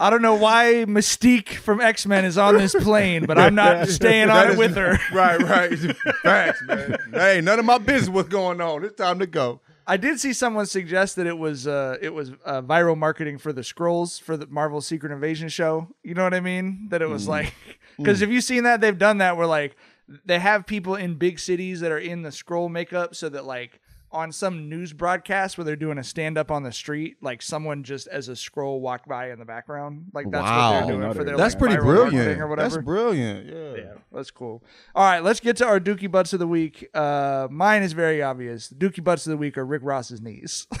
[0.00, 3.86] I don't know why Mystique from X Men is on this plane, but I'm not
[3.88, 4.98] staying on That it is- with her.
[5.12, 5.78] Right, right.
[6.22, 6.96] Facts, man.
[7.12, 8.82] Hey, none of my business what's going on.
[8.84, 9.60] It's time to go.
[9.86, 13.52] I did see someone suggest that it was uh, it was uh, viral marketing for
[13.52, 15.88] the Skrulls for the Marvel Secret Invasion show.
[16.02, 16.88] You know what I mean?
[16.90, 17.28] That it was Mm.
[17.28, 17.54] like
[17.98, 19.76] because if you've seen that they've done that where like
[20.24, 23.80] they have people in big cities that are in the Skrull makeup so that like
[24.12, 27.82] on some news broadcast where they're doing a stand up on the street, like someone
[27.82, 30.06] just as a Skrull walked by in the background.
[30.12, 32.40] Like that's what they're doing for their That's like, pretty viral marketing brilliant.
[32.40, 32.70] or whatever.
[32.70, 33.46] That's brilliant.
[33.46, 33.82] Yeah.
[33.84, 34.62] Yeah, that's cool.
[34.94, 36.88] All right, let's get to our Dookie Butts of the week.
[36.94, 38.68] Uh, mine is very obvious.
[38.68, 40.66] The Dookie Butts of the week are Rick Ross's knees.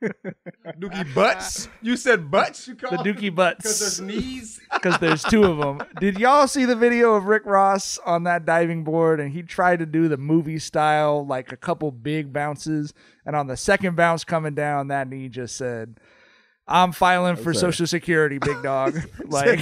[0.78, 1.68] Dookie butts.
[1.82, 2.66] You said butts.
[2.68, 3.58] You the called Dookie Butts.
[3.58, 4.60] because there's knees.
[4.72, 5.86] because there's two of them.
[6.00, 9.20] Did y'all see the video of Rick Ross on that diving board?
[9.20, 12.92] And he tried to do the movie style, like a couple big bounces.
[13.24, 15.98] And on the second bounce coming down, that knee just said,
[16.66, 18.98] I'm filing for That's Social Security, big dog.
[19.26, 19.60] like,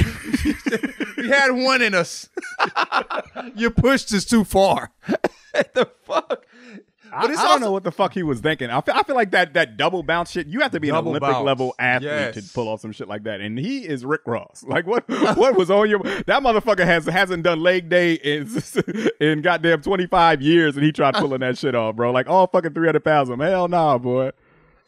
[1.16, 2.29] we had one in us.
[3.55, 4.92] you pushed us too far.
[5.75, 6.46] the fuck?
[7.12, 8.70] I, I don't know what the fuck he was thinking.
[8.70, 10.46] I feel, I feel like that that double bounce shit.
[10.46, 11.44] You have to be an Olympic bounce.
[11.44, 12.35] level athlete Yes.
[12.35, 13.40] to pull off some shit like that.
[13.40, 14.64] And he is Rick Ross.
[14.72, 15.07] Like what?
[15.37, 15.98] what was on your?
[16.03, 18.48] That motherfucker has hasn't done leg day in
[19.20, 22.11] in goddamn twenty five years, and he tried pulling that shit off, bro.
[22.11, 23.38] Like all fucking three hundred pounds of.
[23.38, 24.31] Hell nah, boy.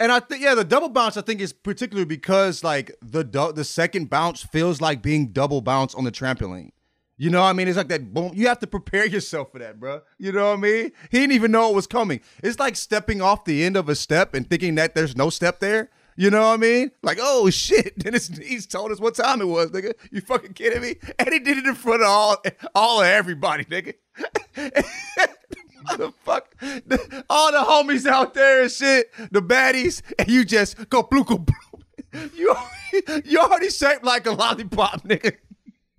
[0.00, 3.22] And I think yeah, the double bounce I think is particularly because like the
[3.54, 6.70] the second bounce feels like being double bounce on the trampoline.
[7.16, 7.68] You know what I mean?
[7.68, 8.32] It's like that boom.
[8.34, 10.00] You have to prepare yourself for that, bro.
[10.18, 10.92] You know what I mean?
[11.10, 12.20] He didn't even know it was coming.
[12.42, 15.60] It's like stepping off the end of a step and thinking that there's no step
[15.60, 15.90] there.
[16.16, 16.90] You know what I mean?
[17.02, 17.94] Like, oh shit.
[18.04, 19.94] Then knees told us what time it was, nigga.
[20.10, 20.96] You fucking kidding me?
[21.18, 22.36] And he did it in front of all
[22.74, 23.94] all of everybody, nigga.
[26.86, 31.24] The- All the homies out there and shit, the baddies, and you just go blue,
[31.24, 31.44] blue.
[32.34, 32.54] You,
[33.24, 35.36] you already shaped like a lollipop, nigga.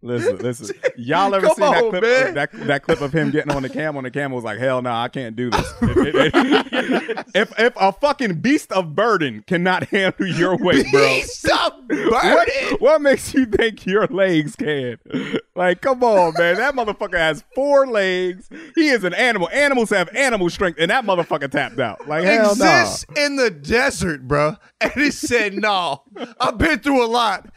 [0.05, 0.75] Listen, listen.
[0.97, 2.03] Y'all ever Come seen that on, clip?
[2.03, 2.27] man.
[2.27, 4.59] Of, that that clip of him getting on the camel, and the camel was like,
[4.59, 9.85] "Hell no, I can't do this." if, if if a fucking beast of burden cannot
[9.89, 12.77] handle your weight, bro, Beast of what, burden?
[12.79, 14.97] what makes you think your legs can?
[15.55, 16.57] Like, come on, man.
[16.57, 18.49] That motherfucker has four legs.
[18.75, 19.49] He is an animal.
[19.49, 22.07] Animals have animal strength, and that motherfucker tapped out.
[22.07, 22.81] Like, hell no.
[22.81, 24.57] Exists in the desert, bro.
[24.81, 26.03] And he said, no,
[26.39, 27.49] I've been through a lot.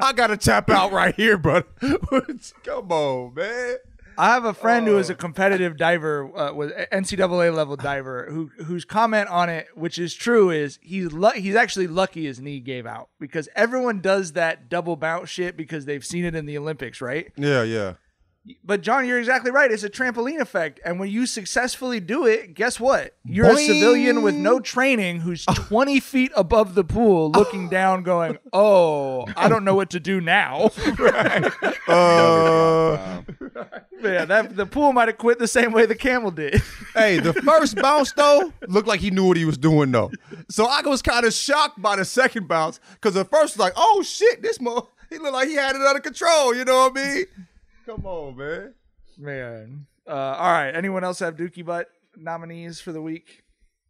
[0.00, 1.62] I got to tap out right here, bro.
[2.64, 3.76] Come on, man.
[4.16, 8.50] I have a friend who is a competitive diver, uh, with NCAA level diver, who
[8.64, 12.60] whose comment on it, which is true, is he's lu- he's actually lucky his knee
[12.60, 16.56] gave out because everyone does that double bounce shit because they've seen it in the
[16.56, 17.32] Olympics, right?
[17.36, 17.94] Yeah, yeah.
[18.62, 19.70] But John, you're exactly right.
[19.70, 23.16] It's a trampoline effect, and when you successfully do it, guess what?
[23.24, 28.38] You're a civilian with no training who's 20 feet above the pool, looking down, going,
[28.52, 30.70] "Oh, I don't know what to do now."
[31.86, 33.22] Uh,
[34.02, 36.62] yeah, that the pool might have quit the same way the camel did.
[36.94, 40.10] hey, the first bounce though looked like he knew what he was doing though.
[40.48, 43.74] So I was kind of shocked by the second bounce because the first was like,
[43.76, 46.54] oh shit, this mo he looked like he had it under control.
[46.54, 47.24] You know what I mean?
[47.86, 48.74] Come on, man.
[49.18, 49.86] Man.
[50.06, 50.70] Uh, all right.
[50.70, 53.43] Anyone else have Dookie Butt nominees for the week?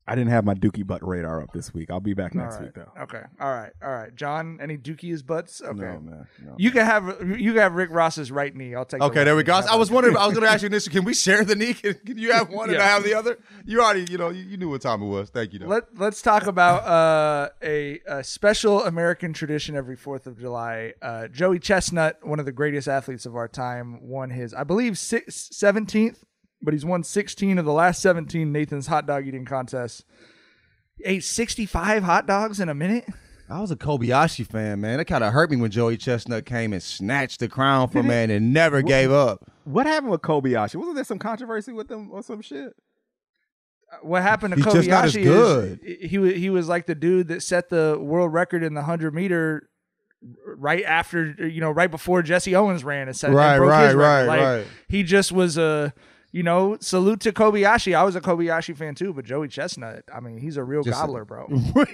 [0.06, 1.90] I didn't have my Dookie butt radar up this week.
[1.90, 2.66] I'll be back next All right.
[2.66, 3.02] week though.
[3.04, 3.22] Okay.
[3.40, 3.72] All right.
[3.82, 4.14] All right.
[4.14, 5.62] John, any Dookie's butts?
[5.62, 5.72] Okay.
[5.80, 6.26] No, man.
[6.44, 6.54] No.
[6.58, 7.06] You can have
[7.40, 8.74] you can have Rick Ross's right knee.
[8.74, 9.00] I'll take.
[9.00, 9.54] the Okay, left there we go.
[9.54, 10.16] I was wondering.
[10.16, 10.88] I was going to ask you this.
[10.88, 11.72] Can we share the knee?
[11.72, 13.38] Can, can you have one and I have the other?
[13.64, 15.30] You already, you know, you, you knew what time it was.
[15.30, 15.60] Thank you.
[15.60, 15.66] Though.
[15.68, 20.92] Let Let's talk about uh, a, a special American tradition every Fourth of July.
[21.00, 24.98] Uh, Joey Chestnut, one of the greatest athletes of our time, won his, I believe,
[24.98, 26.24] seventeenth,
[26.64, 30.04] but he's won sixteen of the last seventeen Nathan's hot dog eating contests.
[30.96, 33.04] He ate sixty five hot dogs in a minute.
[33.48, 35.00] I was a Kobayashi fan, man.
[35.00, 38.30] It kind of hurt me when Joey Chestnut came and snatched the crown from man
[38.30, 39.44] and never gave up.
[39.64, 40.76] What happened with Kobayashi?
[40.76, 42.72] Wasn't there some controversy with him or some shit?
[43.92, 45.80] Uh, what happened to He's just not as Kobayashi good.
[45.82, 49.14] is he he was like the dude that set the world record in the hundred
[49.14, 49.68] meter
[50.46, 53.84] right after you know right before Jesse Owens ran and set and Right, broke right,
[53.86, 54.06] his record.
[54.06, 54.66] right, Like, right.
[54.88, 55.92] He just was a
[56.34, 57.94] you know salute to Kobayashi.
[57.94, 60.98] I was a Kobayashi fan too, but Joey Chestnut, I mean, he's a real Just
[60.98, 61.46] a- gobbler, bro.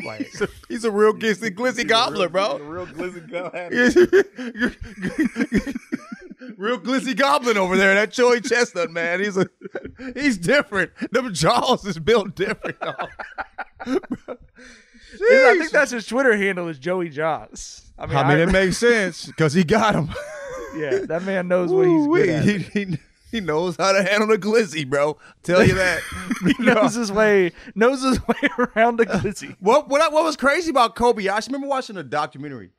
[0.03, 2.59] like he's, a, he's a real glizzy, glizzy gobbler, bro.
[2.59, 3.21] real glizzy
[6.57, 7.95] real glizzy goblin over there.
[7.95, 9.21] That Joey Chestnut, man.
[9.21, 9.47] He's a
[10.15, 10.93] he's different.
[11.13, 12.79] Them jaws is built different.
[12.83, 13.09] I
[15.59, 17.93] think that's his Twitter handle is Joey Jaws.
[17.99, 20.09] I mean, I mean, it makes sense because he got him.
[20.79, 22.45] yeah, that man knows what he's good at.
[22.45, 22.99] He, he,
[23.31, 25.17] he knows how to handle the glizzy, bro.
[25.43, 26.01] Tell you that.
[26.57, 28.35] he knows his way knows his way
[28.77, 29.57] around the glizzy.
[29.61, 31.31] What what I- what was crazy about Kobayashi?
[31.31, 32.71] I remember watching a documentary,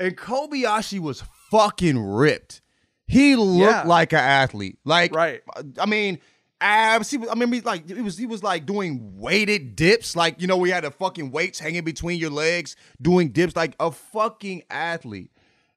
[0.00, 2.60] and Kobayashi was fucking ripped.
[3.06, 3.82] He looked Yeah.
[3.86, 4.78] like an athlete.
[4.84, 5.42] Like Right.
[5.80, 6.18] I mean,
[6.60, 7.10] abs.
[7.10, 10.14] He was, I mean, he like he was he was like doing weighted dips.
[10.14, 13.74] Like you know, we had the fucking weights hanging between your legs, doing dips like
[13.80, 15.30] a fucking athlete.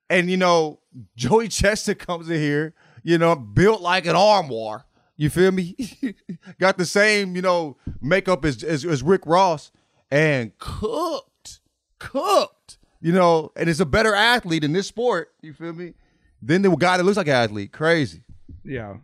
[0.09, 0.79] And you know,
[1.15, 4.85] Joey Chestnut comes in here, you know, built like an armoire.
[5.17, 5.75] You feel me?
[6.59, 9.71] Got the same, you know, makeup as, as as Rick Ross,
[10.09, 11.59] and cooked,
[11.99, 12.77] cooked.
[13.03, 15.33] You know, and is a better athlete in this sport.
[15.41, 15.93] You feel me?
[16.41, 17.71] Than the guy that looks like an athlete.
[17.71, 18.23] Crazy.
[18.63, 18.97] Yeah.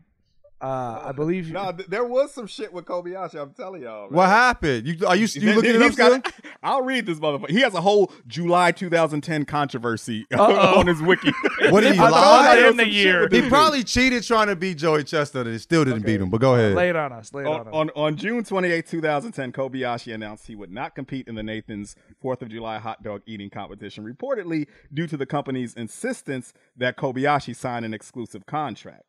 [0.60, 1.54] Uh, I believe you.
[1.54, 3.40] No, there was some shit with Kobayashi.
[3.40, 4.10] I'm telling y'all.
[4.10, 4.18] man.
[4.18, 4.88] What happened?
[4.88, 6.34] You are you you Then- looking at it up got-
[6.64, 7.52] I'll read this motherfucker.
[7.52, 11.32] He has a whole July 2010 controversy on his wiki.
[11.70, 12.58] What did he I lie?
[12.70, 13.28] In the year.
[13.30, 16.30] He this probably cheated trying to beat Joey Chestnut and he still didn't beat him.
[16.30, 16.76] But go ahead.
[16.76, 17.34] Lay it on us.
[17.34, 17.74] Lay it on, on, us.
[17.74, 22.42] on, on June 28, 2010, Kobayashi announced he would not compete in the Nathan's 4th
[22.42, 27.84] of July hot dog eating competition, reportedly due to the company's insistence that Kobayashi sign
[27.84, 29.04] an exclusive contract.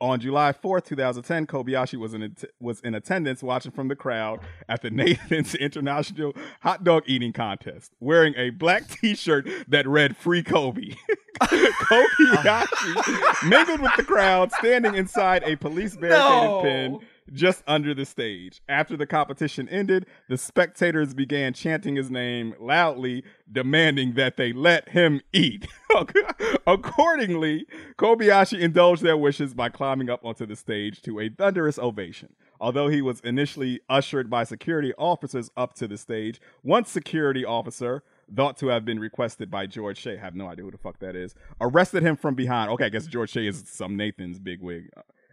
[0.00, 4.38] On July 4th, 2010, Kobayashi was in, was in attendance watching from the crowd
[4.68, 10.16] at the Nathan's International Hot Dog Eating Contest, wearing a black t shirt that read
[10.16, 10.94] Free Kobe.
[11.42, 16.62] Kobayashi mingled with the crowd, standing inside a police barricaded No.
[16.62, 16.98] pen
[17.32, 18.60] just under the stage.
[18.68, 24.90] After the competition ended, the spectators began chanting his name loudly, demanding that they let
[24.90, 25.66] him eat.
[26.66, 27.66] Accordingly,
[27.96, 32.34] Kobayashi indulged their wishes by climbing up onto the stage to a thunderous ovation.
[32.60, 38.02] Although he was initially ushered by security officers up to the stage, one security officer,
[38.34, 41.16] thought to have been requested by George Shea, have no idea who the fuck that
[41.16, 42.70] is, arrested him from behind.
[42.72, 44.90] Okay, I guess George Shea is some Nathan's bigwig.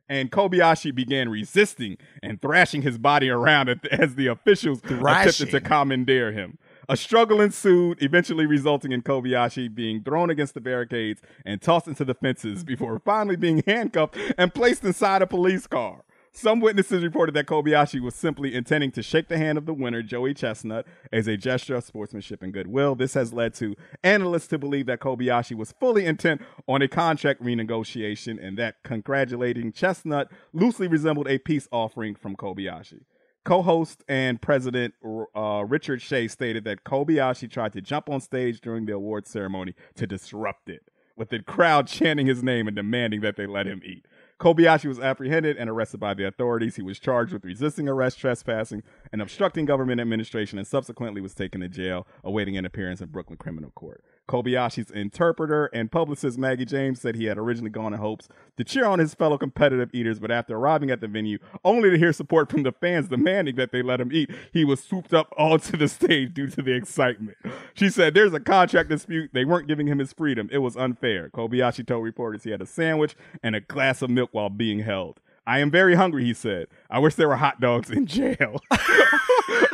[0.07, 6.31] And Kobayashi began resisting and thrashing his body around as the officials attempted to commandeer
[6.31, 6.57] him.
[6.87, 12.05] A struggle ensued, eventually resulting in Kobayashi being thrown against the barricades and tossed into
[12.05, 16.03] the fences before finally being handcuffed and placed inside a police car.
[16.37, 20.03] Some witnesses reported that Kobayashi was simply intending to shake the hand of the winner,
[20.03, 22.93] Joey Chestnut, as a gesture of sportsmanship and goodwill.
[22.93, 23.73] This has led to
[24.03, 29.71] analysts to believe that Kobayashi was fully intent on a contract renegotiation and that congratulating
[29.71, 33.05] Chestnut loosely resembled a peace offering from Kobayashi.
[33.45, 34.93] Co-host and president
[35.35, 39.73] uh, Richard Shea stated that Kobayashi tried to jump on stage during the awards ceremony
[39.95, 40.81] to disrupt it,
[41.15, 44.05] with the crowd chanting his name and demanding that they let him eat.
[44.39, 46.75] Kobayashi was apprehended and arrested by the authorities.
[46.75, 51.61] He was charged with resisting arrest, trespassing, and obstructing government administration, and subsequently was taken
[51.61, 54.03] to jail, awaiting an appearance in Brooklyn Criminal Court.
[54.27, 58.85] Kobayashi's interpreter and publicist Maggie James said he had originally gone in hopes to cheer
[58.85, 62.49] on his fellow competitive eaters, but after arriving at the venue, only to hear support
[62.49, 65.87] from the fans demanding that they let him eat, he was swooped up onto the
[65.87, 67.37] stage due to the excitement.
[67.73, 69.31] She said, There's a contract dispute.
[69.33, 70.49] They weren't giving him his freedom.
[70.51, 71.29] It was unfair.
[71.29, 75.19] Kobayashi told reporters he had a sandwich and a glass of milk while being held.
[75.47, 76.67] I am very hungry, he said.
[76.89, 78.61] I wish there were hot dogs in jail.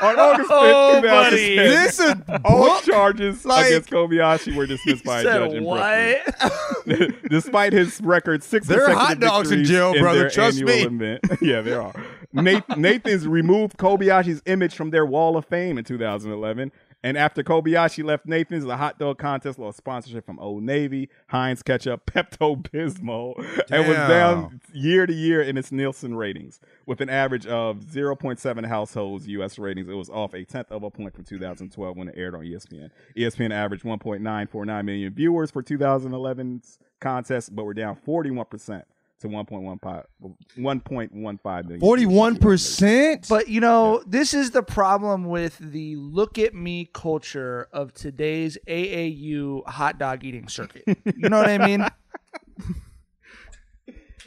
[0.04, 1.56] On oh, August 5th, Oh, 2010, buddy.
[1.58, 2.14] This is
[2.44, 6.18] all charges Like- against Kobayashi were dismissed by a judge in what?
[6.86, 7.16] Brooklyn.
[7.30, 10.82] Despite his record, six There are hot dogs in jail, brother, their trust me.
[10.82, 11.22] Event.
[11.42, 11.94] yeah, there are.
[12.34, 16.72] Nathan's removed Kobayashi's image from their wall of fame in 2011.
[17.04, 21.64] And after Kobayashi left Nathan's, the hot dog contest lost sponsorship from Old Navy, Heinz
[21.64, 23.38] Ketchup, Pepto Bismol,
[23.72, 26.60] and was down year to year in its Nielsen ratings.
[26.86, 29.58] With an average of 0.7 households U.S.
[29.58, 32.42] ratings, it was off a tenth of a point from 2012 when it aired on
[32.42, 32.92] ESPN.
[33.18, 38.84] ESPN averaged 1.949 million viewers for 2011's contest, but were down 41%
[39.22, 40.04] to 1.15
[40.58, 41.80] 1.15 million.
[41.80, 43.28] Forty-one percent.
[43.30, 48.58] But you know, this is the problem with the look at me culture of today's
[48.68, 50.84] AAU hot dog eating circuit.
[50.88, 51.88] You know what I mean?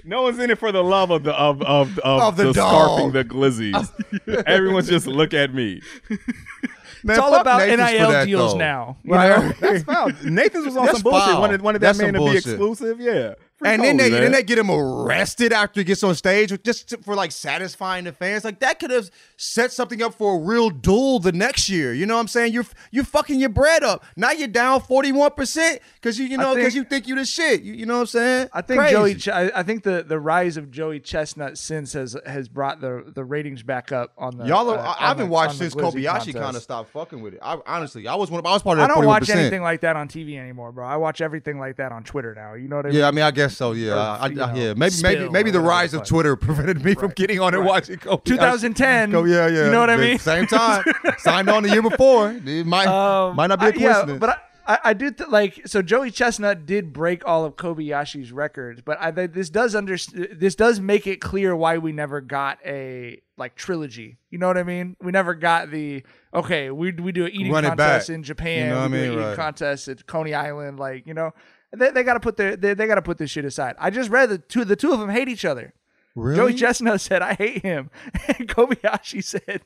[0.07, 2.61] No one's in it for the love of the of of of, Of the the
[2.61, 4.45] scarfing the glizzies.
[4.47, 5.81] Everyone's just look at me.
[6.11, 8.99] it's all about NIL deals now.
[9.03, 10.11] You know, that's foul.
[10.25, 11.31] Nathan's was on That's some bullshit.
[11.31, 11.41] foul.
[11.41, 13.01] Wanted, wanted That's that man some to be exclusive.
[13.01, 13.35] Yeah.
[13.65, 16.99] And then they then they get him arrested after he gets on stage just to-
[16.99, 18.45] for like satisfying the fans.
[18.45, 21.93] Like that could have set something up for a real duel the next year.
[21.93, 22.53] You know what I'm saying?
[22.53, 24.05] You're you're fucking your bread up.
[24.17, 27.63] Now you're down 41 percent because you you know because you think you're the shit.
[27.63, 28.49] You, you know what I'm saying?
[28.53, 28.95] I think Crazy.
[28.95, 29.15] Joey.
[29.15, 33.11] Ch- I I think the, the rise of Joey Chestnut since has has brought the
[33.15, 34.47] the ratings back up on the.
[34.47, 37.41] Y'all, uh, are, I, I haven't watched since Kobayashi kind of stopped fucking with it.
[37.43, 38.41] I, honestly, I was one.
[38.41, 39.37] Of, I was part of I don't watch 41%.
[39.37, 40.87] anything like that on TV anymore, bro.
[40.87, 42.55] I watch everything like that on Twitter now.
[42.55, 42.99] You know what I mean?
[42.99, 43.73] Yeah, I mean, I guess so.
[43.73, 44.75] Yeah, I, I, yeah.
[44.75, 46.05] Maybe, maybe, maybe the rise of.
[46.05, 48.25] Twitter prevented me from getting on and watching Kobayashi.
[48.25, 49.11] 2010.
[49.13, 49.65] Go, yeah, yeah.
[49.67, 50.19] You know what I mean?
[50.19, 50.85] Same time,
[51.19, 52.31] signed on the year before.
[52.45, 53.73] It might, Um, might not be a I-
[54.07, 54.37] yeah, but I,
[54.67, 55.83] I, I do th- like so.
[55.83, 59.97] Joey Chestnut did break all of Kobayashi's records, but I this does under
[60.33, 64.17] this does make it clear why we never got a like trilogy.
[64.31, 64.97] You know what I mean?
[65.03, 66.03] We never got the
[66.33, 66.71] okay.
[66.71, 68.69] We we do an eating Run contest in Japan.
[68.69, 69.19] You know what we I do an mean?
[69.19, 69.37] eating Right.
[69.37, 70.81] contest at Coney Island.
[70.81, 71.35] Like you know,
[71.75, 73.75] they, they got to put their they, they got to put this shit aside.
[73.79, 75.75] I just read the two the two of them hate each other.
[76.15, 76.37] Really?
[76.37, 77.91] Joey Chestnut said, "I hate him,"
[78.29, 79.63] and Kobayashi said.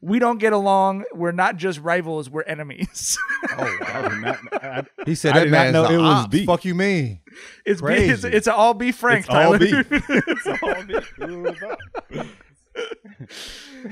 [0.00, 1.02] We don't get along.
[1.12, 2.30] We're not just rivals.
[2.30, 3.18] We're enemies.
[3.56, 6.30] Oh, I not, I, he said I that did not man's know it was op.
[6.30, 6.46] beef.
[6.46, 7.20] Fuck you mean?
[7.66, 8.10] It's be, Crazy.
[8.12, 9.58] it's, it's a all be frank, It's all Tyler.
[9.58, 9.86] beef.
[9.90, 12.34] it's all beef.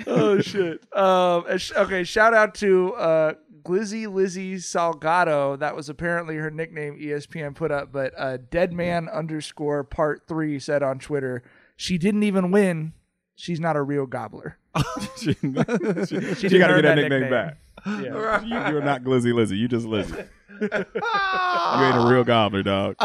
[0.06, 0.80] oh shit.
[0.96, 1.44] Um.
[1.76, 2.04] Okay.
[2.04, 5.58] Shout out to uh, Glizzy Lizzie Salgado.
[5.58, 6.98] That was apparently her nickname.
[6.98, 11.42] ESPN put up, but uh, Deadman underscore Part Three said on Twitter,
[11.76, 12.92] "She didn't even win.
[13.34, 14.58] She's not a real gobbler."
[15.16, 17.56] she, she, didn't got to get that nickname, back.
[17.86, 18.42] Yeah.
[18.42, 19.56] You, you're not Glizzy Lizzy.
[19.56, 20.14] You just Lizzy.
[20.60, 22.96] you ain't a real gobbler, dog.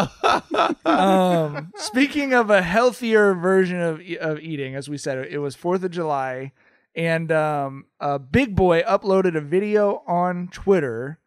[0.86, 5.84] um, speaking of a healthier version of of eating, as we said, it was Fourth
[5.84, 6.52] of July,
[6.98, 7.86] and um,
[8.32, 11.20] Big Boy uploaded a video on Twitter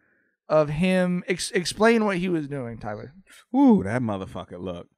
[0.49, 2.77] of him ex- explain what he was doing.
[2.77, 3.15] Tyler,
[3.55, 4.61] Ooh, that motherfucker!
[4.61, 4.89] Look,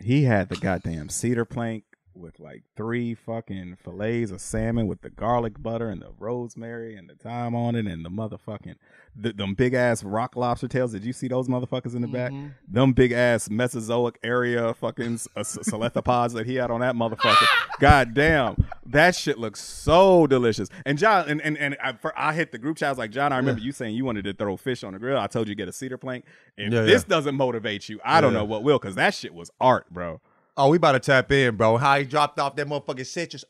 [0.00, 1.84] he had the goddamn cedar plank
[2.18, 7.08] with like three fucking fillets of salmon with the garlic butter and the rosemary and
[7.08, 8.74] the thyme on it and the motherfucking
[9.16, 10.92] the, them big ass rock lobster tails.
[10.92, 12.32] Did you see those motherfuckers in the back?
[12.68, 17.46] Them big ass Mesozoic area fucking uh, that he had on that motherfucker.
[17.80, 20.68] God damn, that shit looks so delicious.
[20.84, 22.88] And John, and and, and I, for, I hit the group chat.
[22.88, 24.98] I was like, John, I remember you saying you wanted to throw fish on the
[24.98, 25.18] grill.
[25.18, 26.24] I told you to get a cedar plank.
[26.56, 27.08] If Yeah, this yeah.
[27.08, 30.20] doesn't motivate you, I don't know what will, because that shit was art, bro.
[30.60, 31.76] Oh, we about to tap in, bro.
[31.76, 33.44] How he dropped off that motherfucking citrus.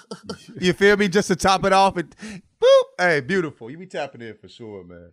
[0.60, 1.08] you feel me?
[1.08, 2.82] Just to top it off and boop.
[2.98, 3.70] Hey, beautiful.
[3.70, 5.12] You be tapping in for sure, man.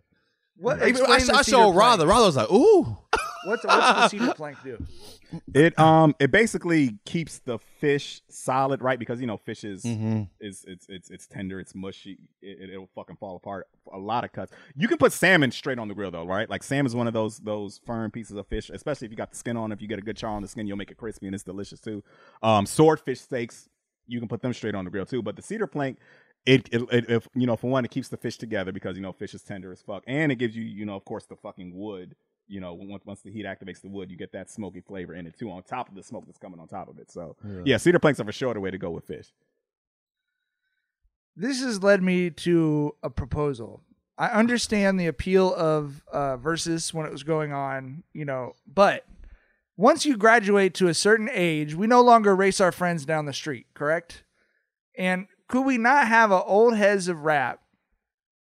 [0.56, 0.80] What?
[0.80, 2.00] Explain I, I showed plank.
[2.00, 2.10] Rhonda.
[2.10, 2.96] Rhonda was like, ooh.
[3.44, 4.78] What's what's the cedar plank do?
[5.54, 8.98] It um it basically keeps the fish solid, right?
[8.98, 10.28] Because you know fish is Mhm.
[10.40, 13.66] is it's it's it's tender, it's mushy, it, it'll fucking fall apart.
[13.92, 14.52] A lot of cuts.
[14.76, 16.48] You can put salmon straight on the grill though, right?
[16.48, 19.30] Like salmon is one of those those firm pieces of fish, especially if you got
[19.30, 19.72] the skin on.
[19.72, 21.44] If you get a good char on the skin, you'll make it crispy and it's
[21.44, 22.04] delicious too.
[22.42, 23.68] Um, swordfish steaks,
[24.06, 25.22] you can put them straight on the grill too.
[25.22, 25.98] But the cedar plank.
[26.44, 29.02] It, it, it if you know for one it keeps the fish together because you
[29.02, 31.36] know fish is tender as fuck and it gives you you know of course the
[31.36, 32.16] fucking wood
[32.52, 35.26] you know once once the heat activates the wood you get that smoky flavor in
[35.26, 37.62] it too on top of the smoke that's coming on top of it so Yeah.
[37.64, 39.32] yeah, cedar planks are for sure the way to go with fish
[41.34, 43.80] This has led me to a proposal.
[44.18, 49.06] I understand the appeal of uh, versus when it was going on, you know, but
[49.76, 53.32] once you graduate to a certain age, we no longer race our friends down the
[53.32, 54.22] street, correct?
[54.96, 57.60] And could we not have a old heads of rap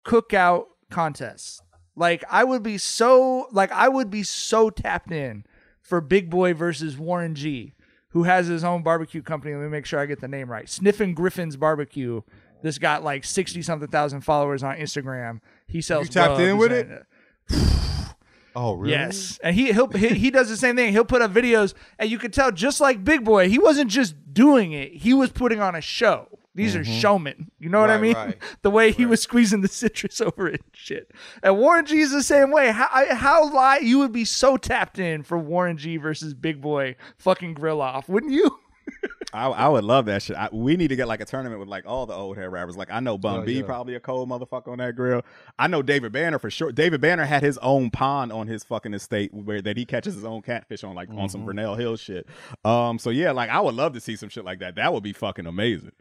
[0.06, 1.62] cookout contest?
[2.00, 5.44] Like I would be so like I would be so tapped in
[5.82, 7.74] for Big Boy versus Warren G,
[8.08, 9.54] who has his own barbecue company.
[9.54, 10.66] Let me make sure I get the name right.
[10.66, 12.22] Sniffin' Griffin's Barbecue.
[12.62, 15.42] This got like sixty something thousand followers on Instagram.
[15.66, 16.06] He sells.
[16.06, 17.06] You tapped in with and- it?
[18.56, 18.94] Oh, really?
[18.94, 20.90] Yes, and he he'll, he he does the same thing.
[20.90, 24.34] He'll put up videos, and you can tell just like Big Boy, he wasn't just
[24.34, 26.39] doing it; he was putting on a show.
[26.54, 27.00] These are Mhm.
[27.00, 27.50] showmen.
[27.60, 28.14] You know what I mean?
[28.14, 31.12] right, the way he was squeezing the citrus over it, and shit.
[31.42, 32.72] And Warren G is the same way.
[32.72, 36.60] How I- how lie you would be so tapped in for Warren G versus Big
[36.60, 38.58] Boy fucking grill off, wouldn't you?
[39.32, 40.36] I, I would love that shit.
[40.36, 42.76] I, we need to get like a tournament with like all the old hair rappers.
[42.76, 43.62] Like I know Bun Oh, B yeah.
[43.64, 45.22] probably a cold motherfucker on that grill.
[45.56, 46.72] I know David Banner for sure.
[46.72, 50.24] David Banner had his own pond on his fucking estate where that he catches his
[50.24, 51.26] own catfish on, like on Mm-hmm.
[51.28, 52.26] some Vernell Hill shit.
[52.64, 54.74] Um, so yeah, like I would love to see some shit like that.
[54.74, 55.92] That would be fucking amazing.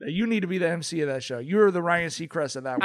[0.00, 1.38] You need to be the MC of that show.
[1.38, 2.80] You're the Ryan Seacrest of that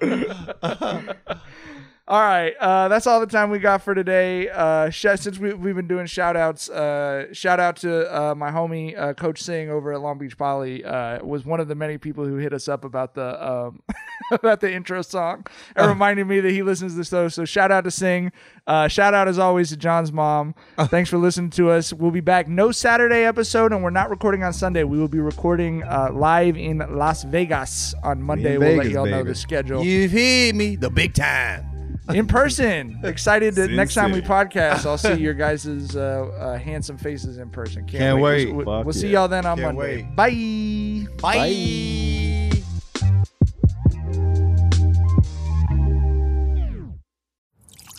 [0.00, 1.46] world.
[2.08, 2.54] all right.
[2.58, 4.48] Uh, that's all the time we got for today.
[4.48, 8.50] Uh, sh- since we, we've been doing shout outs, uh, shout out to uh, my
[8.50, 11.98] homie, uh, Coach Singh over at Long Beach Poly, uh, was one of the many
[11.98, 13.80] people who hit us up about the, um,
[14.32, 15.46] about the intro song
[15.76, 17.28] and reminded me that he listens to the show.
[17.28, 18.32] So shout out to Singh.
[18.66, 20.54] Uh, shout out as always to John's mom.
[20.78, 21.92] Thanks for listening to us.
[21.92, 24.82] We'll be back no Saturday episode, and we're not recording on Sunday.
[24.82, 28.58] We will be recording uh, live in Las Vegas on Monday.
[28.58, 30.74] we'll let y'all know the schedule You hear me?
[30.74, 31.69] The big time.
[32.14, 33.00] In person.
[33.04, 34.26] Excited that Sin next time we City.
[34.28, 36.00] podcast, I'll see your guys' uh,
[36.38, 37.82] uh, handsome faces in person.
[37.86, 38.46] Can't, Can't wait.
[38.46, 38.54] wait.
[38.54, 39.20] We'll, Fuck we'll see yeah.
[39.20, 40.06] y'all then on Can't Monday.
[40.16, 40.16] wait.
[40.16, 41.06] Bye.
[41.20, 42.50] Bye.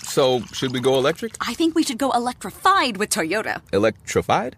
[0.04, 1.36] So, should we go electric?
[1.40, 3.62] I think we should go electrified with Toyota.
[3.72, 4.58] Electrified?